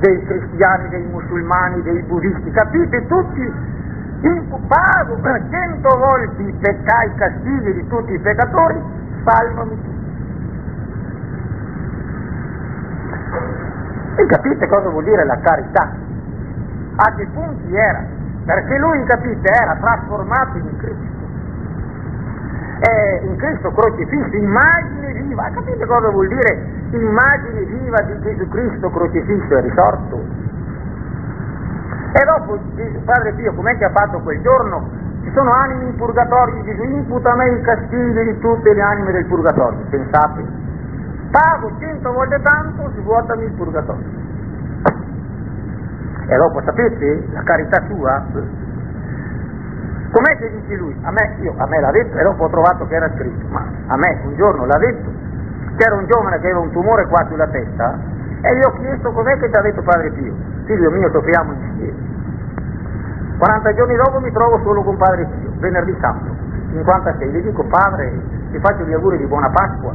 dei 0.00 0.22
cristiani, 0.24 0.88
dei 0.88 1.06
musulmani, 1.10 1.82
dei 1.82 2.02
buddisti, 2.02 2.50
capite? 2.50 3.06
Tutti, 3.06 3.52
pago 4.66 5.18
cento 5.50 5.96
volte 5.96 6.42
i 6.42 6.52
peccai, 6.52 7.08
i 7.08 7.14
castighi 7.14 7.72
di 7.72 7.86
tutti 7.88 8.12
i 8.12 8.18
peccatori, 8.18 8.80
salvami 9.24 9.70
tutti. 9.70 9.96
E 14.16 14.26
capite 14.26 14.66
cosa 14.66 14.88
vuol 14.90 15.04
dire 15.04 15.24
la 15.24 15.38
carità? 15.38 15.90
A 16.96 17.14
che 17.14 17.26
punti 17.32 17.74
era? 17.74 18.04
Perché 18.44 18.78
lui, 18.78 19.02
capite, 19.04 19.48
era 19.48 19.76
trasformato 19.76 20.58
in 20.58 20.76
Cristo 20.76 21.17
è 22.80 23.20
in 23.24 23.36
Cristo 23.36 23.70
crocifisso, 23.72 24.36
immagine 24.36 25.12
viva. 25.12 25.50
Capite 25.50 25.84
cosa 25.86 26.10
vuol 26.10 26.28
dire 26.28 26.66
immagine 26.90 27.64
viva 27.64 28.00
di 28.02 28.20
Gesù 28.20 28.48
Cristo 28.48 28.90
crocifisso 28.90 29.56
e 29.56 29.60
risorto? 29.60 30.16
E 32.12 32.24
dopo 32.24 32.58
Padre 33.04 33.32
Pio, 33.34 33.52
com'è 33.54 33.76
che 33.76 33.84
ha 33.84 33.90
fatto 33.90 34.20
quel 34.20 34.40
giorno? 34.40 34.88
Ci 35.22 35.30
sono 35.34 35.52
anime 35.52 35.84
in 35.84 35.96
purgatorio, 35.96 36.62
Gesù 36.62 36.82
imputa 36.82 37.32
a 37.32 37.36
me 37.36 37.50
i 37.50 37.60
castighi 37.60 38.24
di 38.24 38.38
tutte 38.38 38.72
le 38.72 38.80
anime 38.80 39.12
del 39.12 39.26
purgatorio, 39.26 39.84
pensate? 39.90 40.42
Pago 41.30 41.70
cento 41.78 42.12
volte 42.12 42.40
tanto, 42.40 42.90
svuotami 42.96 43.44
il 43.44 43.52
purgatorio. 43.52 44.26
E 46.28 46.36
dopo 46.36 46.62
sapete, 46.62 47.26
la 47.32 47.42
carità 47.42 47.82
sua 47.88 48.24
Com'è 50.10 50.36
che 50.38 50.50
dice 50.50 50.74
lui? 50.76 50.96
A 51.02 51.10
me, 51.10 51.36
io, 51.40 51.52
a 51.56 51.66
me 51.66 51.80
l'ha 51.80 51.90
detto 51.90 52.16
e 52.16 52.22
dopo 52.22 52.44
ho 52.44 52.48
trovato 52.48 52.86
che 52.86 52.94
era 52.94 53.10
scritto, 53.14 53.46
ma 53.50 53.62
a 53.88 53.96
me 53.96 54.20
un 54.24 54.36
giorno 54.36 54.64
l'ha 54.64 54.78
detto, 54.78 55.10
c'era 55.76 55.96
un 55.96 56.06
giovane 56.06 56.38
che 56.38 56.46
aveva 56.46 56.60
un 56.60 56.72
tumore 56.72 57.06
qua 57.06 57.26
sulla 57.28 57.46
testa 57.48 57.98
e 58.40 58.56
gli 58.56 58.62
ho 58.64 58.72
chiesto 58.78 59.12
com'è 59.12 59.36
che 59.38 59.50
ti 59.50 59.56
ha 59.56 59.60
detto 59.60 59.82
Padre 59.82 60.10
Pio, 60.12 60.32
figlio 60.64 60.90
mio 60.90 61.10
soffriamo 61.10 61.52
insieme. 61.52 62.06
40 63.36 63.74
giorni 63.74 63.96
dopo 63.96 64.20
mi 64.20 64.32
trovo 64.32 64.60
solo 64.62 64.82
con 64.82 64.96
Padre 64.96 65.26
Pio, 65.26 65.52
venerdì 65.58 65.94
santo, 66.00 66.34
56, 66.70 67.28
gli 67.28 67.42
dico 67.42 67.64
Padre, 67.64 68.12
ti 68.50 68.58
faccio 68.60 68.84
gli 68.84 68.94
auguri 68.94 69.18
di 69.18 69.26
buona 69.26 69.50
Pasqua. 69.50 69.92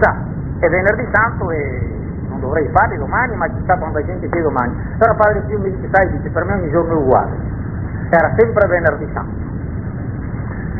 Sa, 0.00 0.16
è 0.58 0.68
venerdì 0.68 1.08
santo 1.12 1.48
e 1.52 1.96
non 2.28 2.40
dovrei 2.40 2.68
farli 2.72 2.96
domani, 2.96 3.36
ma 3.36 3.46
chissà 3.46 3.76
quanta 3.78 4.04
gente 4.04 4.28
c'è 4.28 4.40
domani. 4.42 4.74
Però 4.98 5.14
Padre 5.14 5.42
Pio 5.46 5.60
mi 5.60 5.70
dice, 5.70 5.88
sai, 5.92 6.10
dice, 6.10 6.28
per 6.30 6.44
me 6.44 6.54
ogni 6.54 6.70
giorno 6.70 6.92
è 6.92 6.96
uguale 6.96 7.51
era 8.16 8.30
sempre 8.36 8.66
venerdì 8.66 9.08
santo. 9.14 9.50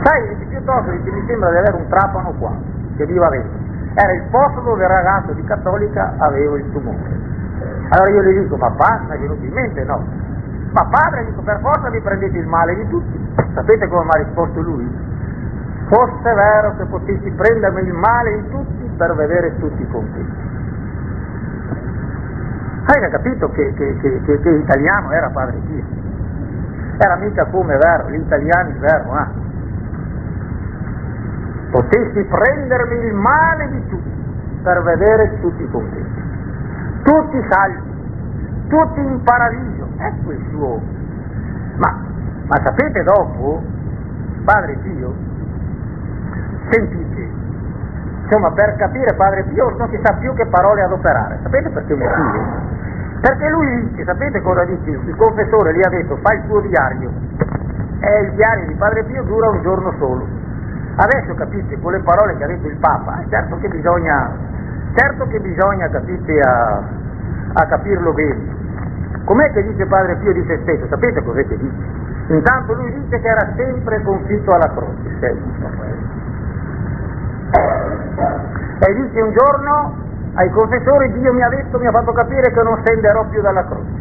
Sai, 0.02 0.36
piuttosto 0.48 0.90
dice, 0.90 1.10
mi 1.10 1.24
sembra 1.26 1.50
di 1.50 1.56
avere 1.56 1.76
un 1.76 1.88
trapano 1.88 2.32
qua, 2.38 2.52
che 2.96 3.06
viva 3.06 3.28
dentro. 3.30 3.58
Era 3.94 4.12
il 4.12 4.22
posto 4.30 4.60
dove 4.60 4.82
il 4.82 4.88
ragazzo 4.88 5.32
di 5.32 5.42
cattolica 5.44 6.12
aveva 6.18 6.58
il 6.58 6.70
tumore. 6.72 7.20
Allora 7.88 8.10
io 8.10 8.22
gli 8.22 8.38
dico, 8.40 8.56
ma 8.56 8.68
basta, 8.70 9.14
è 9.14 9.18
venuto 9.18 9.44
in 9.44 9.52
mente? 9.52 9.84
No. 9.84 10.04
Ma 10.72 10.84
padre, 10.84 11.24
dico, 11.24 11.40
per 11.40 11.58
forza 11.60 11.88
vi 11.88 12.00
prendete 12.00 12.36
il 12.36 12.46
male 12.46 12.74
di 12.74 12.88
tutti. 12.88 13.34
Sapete 13.54 13.88
come 13.88 14.04
mi 14.04 14.10
ha 14.10 14.18
risposto 14.24 14.60
lui? 14.60 15.10
Fosse 15.88 16.34
vero 16.34 16.76
che 16.76 16.84
potessi 16.84 17.30
prendermi 17.30 17.80
il 17.80 17.94
male 17.94 18.42
di 18.42 18.48
tutti 18.50 18.90
per 18.96 19.14
vedere 19.14 19.58
tutti 19.58 19.86
contenti. 19.88 20.50
Hai 22.84 23.10
capito 23.10 23.50
che, 23.52 23.72
che, 23.74 23.96
che, 24.00 24.40
che 24.40 24.48
italiano 24.50 25.12
era 25.12 25.30
padre 25.30 25.56
Pio? 25.66 26.01
Era 27.02 27.16
mica 27.16 27.44
come 27.46 27.76
vero, 27.76 28.08
gli 28.10 28.20
italiani 28.20 28.72
vero, 28.78 29.18
eh? 29.18 29.40
Potessi 31.70 32.22
prendermi 32.24 33.06
il 33.06 33.14
male 33.14 33.68
di 33.70 33.88
tutti 33.88 34.10
per 34.62 34.82
vedere 34.82 35.40
tutti 35.40 35.68
contenti, 35.70 36.22
tutti 37.02 37.46
salvi, 37.48 37.90
tutti 38.68 39.00
in 39.00 39.22
paradiso, 39.22 39.88
ecco 39.96 40.30
il 40.32 40.46
suo. 40.50 40.80
Ma, 41.76 41.98
ma 42.46 42.60
sapete 42.62 43.02
dopo, 43.02 43.62
Padre 44.44 44.76
Pio, 44.82 45.14
sentite, 46.70 47.28
insomma 48.22 48.52
per 48.52 48.76
capire 48.76 49.14
Padre 49.14 49.42
Pio 49.44 49.70
non 49.76 49.88
si 49.88 49.98
sa 50.02 50.12
più 50.14 50.32
che 50.34 50.46
parole 50.46 50.82
adoperare, 50.82 51.38
sapete 51.42 51.70
perché 51.70 51.94
motivo? 51.94 52.80
Perché 53.22 53.48
lui 53.50 53.88
dice, 53.88 54.02
sapete 54.02 54.42
cosa 54.42 54.64
dice? 54.64 54.90
Il 54.90 55.14
confessore 55.16 55.72
gli 55.74 55.80
ha 55.84 55.88
detto 55.90 56.16
fai 56.22 56.38
il 56.38 56.46
tuo 56.48 56.60
diario 56.62 57.08
e 58.00 58.20
il 58.22 58.32
diario 58.32 58.66
di 58.66 58.74
Padre 58.74 59.04
Pio 59.04 59.22
dura 59.22 59.48
un 59.48 59.62
giorno 59.62 59.94
solo. 59.98 60.26
Adesso 60.96 61.32
capite 61.34 61.78
con 61.78 61.92
le 61.92 62.00
parole 62.00 62.36
che 62.36 62.42
ha 62.42 62.48
detto 62.48 62.66
il 62.66 62.76
Papa, 62.78 63.22
certo 63.30 63.58
che 63.60 63.68
bisogna, 63.68 64.28
certo 64.96 65.28
che 65.28 65.38
bisogna 65.38 65.88
capite, 65.88 66.40
a, 66.40 66.82
a 67.52 67.66
capirlo 67.66 68.12
bene. 68.12 68.40
Com'è 69.24 69.52
che 69.52 69.62
dice 69.68 69.86
Padre 69.86 70.16
Pio 70.16 70.32
di 70.32 70.44
se 70.44 70.58
stesso? 70.62 70.88
Sapete 70.88 71.22
cos'è 71.22 71.46
che 71.46 71.56
dice? 71.56 72.34
Intanto 72.34 72.74
lui 72.74 72.92
dice 72.92 73.20
che 73.20 73.28
era 73.28 73.52
sempre 73.54 74.02
confitto 74.02 74.52
alla 74.52 74.68
croce, 74.68 75.36
E 78.80 78.94
dice 78.94 79.20
un 79.20 79.32
giorno 79.32 80.10
ai 80.34 80.50
confessori 80.50 81.12
Dio 81.12 81.32
mi 81.32 81.42
ha 81.42 81.48
detto, 81.48 81.78
mi 81.78 81.86
ha 81.86 81.90
fatto 81.90 82.12
capire 82.12 82.50
che 82.52 82.62
non 82.62 82.80
scenderò 82.82 83.24
più 83.26 83.42
dalla 83.42 83.64
croce. 83.66 84.00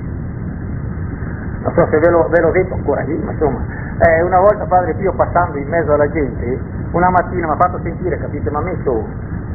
Non 1.62 1.74
so 1.76 1.88
se 1.90 2.00
ve, 2.00 2.10
lo, 2.10 2.28
ve 2.30 2.40
l'ho 2.40 2.52
detto 2.52 2.74
ancora 2.74 3.02
lì, 3.02 3.18
ma 3.18 3.32
insomma, 3.32 3.60
eh, 4.00 4.22
una 4.24 4.40
volta 4.40 4.64
Padre 4.66 4.94
Pio 4.96 5.14
passando 5.14 5.58
in 5.58 5.68
mezzo 5.68 5.94
alla 5.94 6.10
gente, 6.10 6.60
una 6.92 7.10
mattina 7.10 7.48
mi 7.48 7.54
ha 7.54 7.58
fatto 7.58 7.80
sentire, 7.84 8.18
capite, 8.18 8.50
mi 8.50 8.56
ha 8.56 8.62
messo 8.62 9.06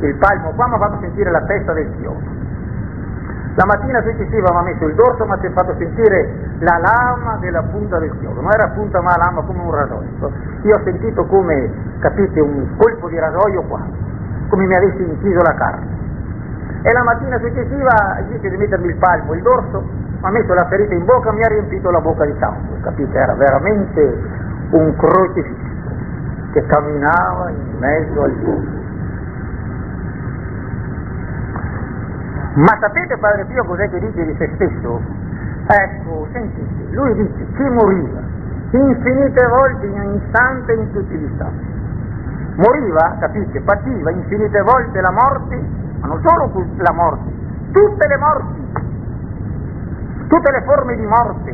il 0.00 0.14
palmo 0.16 0.50
qua, 0.50 0.68
mi 0.68 0.74
ha 0.74 0.78
fatto 0.78 0.98
sentire 1.00 1.30
la 1.30 1.40
testa 1.42 1.72
del 1.72 1.90
chiodo. 1.96 2.44
La 3.54 3.64
mattina 3.64 4.02
successiva 4.02 4.50
mi 4.52 4.58
ha 4.58 4.62
messo 4.62 4.84
il 4.84 4.94
dorso, 4.94 5.24
ma 5.24 5.38
si 5.40 5.46
è 5.46 5.50
fatto 5.52 5.74
sentire 5.78 6.30
la 6.58 6.76
lama 6.76 7.38
della 7.40 7.62
punta 7.62 7.98
del 7.98 8.12
chiodo. 8.18 8.42
Non 8.42 8.52
era 8.52 8.68
punta 8.68 9.00
ma 9.00 9.16
lama 9.16 9.40
come 9.40 9.62
un 9.62 9.74
rasoio. 9.74 10.08
Io 10.62 10.76
ho 10.76 10.80
sentito 10.84 11.24
come, 11.24 11.72
capite, 12.00 12.38
un 12.38 12.76
colpo 12.76 13.08
di 13.08 13.18
rasoio 13.18 13.62
qua, 13.62 13.80
come 14.48 14.66
mi 14.66 14.74
avessi 14.74 15.02
inciso 15.02 15.40
la 15.40 15.54
carne 15.54 15.96
e 16.82 16.92
la 16.92 17.02
mattina 17.02 17.38
successiva 17.38 18.18
invece 18.20 18.48
di 18.48 18.56
mettermi 18.56 18.88
il 18.88 18.96
palmo, 18.96 19.34
il 19.34 19.42
dorso, 19.42 19.80
mi 19.80 20.18
ha 20.20 20.30
messo 20.30 20.54
la 20.54 20.66
ferita 20.66 20.94
in 20.94 21.04
bocca 21.04 21.30
e 21.30 21.32
mi 21.32 21.42
ha 21.42 21.48
riempito 21.48 21.90
la 21.90 22.00
bocca 22.00 22.24
di 22.24 22.34
sangue, 22.38 22.80
capite? 22.80 23.16
Era 23.16 23.34
veramente 23.34 24.22
un 24.70 24.96
crocifisso 24.96 25.64
che 26.52 26.64
camminava 26.66 27.50
in 27.50 27.78
mezzo 27.78 28.22
al 28.22 28.32
fuoco. 28.42 28.84
Ma 32.54 32.78
sapete 32.80 33.18
Padre 33.18 33.44
Pio 33.44 33.64
cos'è 33.64 33.90
che 33.90 34.00
dice 34.00 34.24
di 34.24 34.34
se 34.38 34.50
stesso? 34.54 35.00
Ecco, 35.66 36.26
sentite, 36.32 36.94
lui 36.94 37.14
dice 37.14 37.46
chi 37.56 37.68
moriva 37.68 38.34
infinite 38.70 39.46
volte 39.46 39.86
in 39.86 40.00
ogni 40.00 40.22
istante 40.24 40.72
in 40.72 40.92
tutti 40.92 41.14
gli 41.14 41.30
istanti. 41.30 41.74
Moriva, 42.56 43.16
capite, 43.20 43.60
pativa 43.60 44.10
infinite 44.10 44.60
volte 44.62 45.00
la 45.00 45.10
morte, 45.10 45.62
non 46.06 46.20
solo 46.24 46.50
la 46.76 46.92
morte, 46.92 47.30
tutte 47.72 48.06
le 48.06 48.16
morti, 48.16 48.64
tutte 50.28 50.50
le 50.50 50.62
forme 50.62 50.96
di 50.96 51.06
morte, 51.06 51.50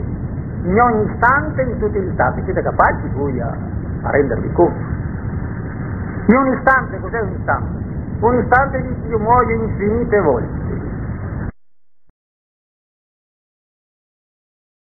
in 0.63 0.81
ogni 0.81 1.11
istante 1.11 1.63
in 1.63 1.79
tutti 1.79 1.99
gli 1.99 2.09
istanti. 2.09 2.43
Siete 2.45 2.63
capaci 2.63 3.09
voi 3.15 3.41
a, 3.41 3.53
a 4.03 4.11
rendervi 4.11 4.53
conto? 4.53 4.91
In 6.27 6.37
un 6.37 6.47
istante, 6.57 7.01
cos'è 7.01 7.21
un 7.21 7.33
istante? 7.37 7.81
Un 8.21 8.39
istante 8.39 8.81
di 8.83 8.97
Dio 9.07 9.19
muoio 9.19 9.65
infinite 9.65 10.21
volte 10.21 10.82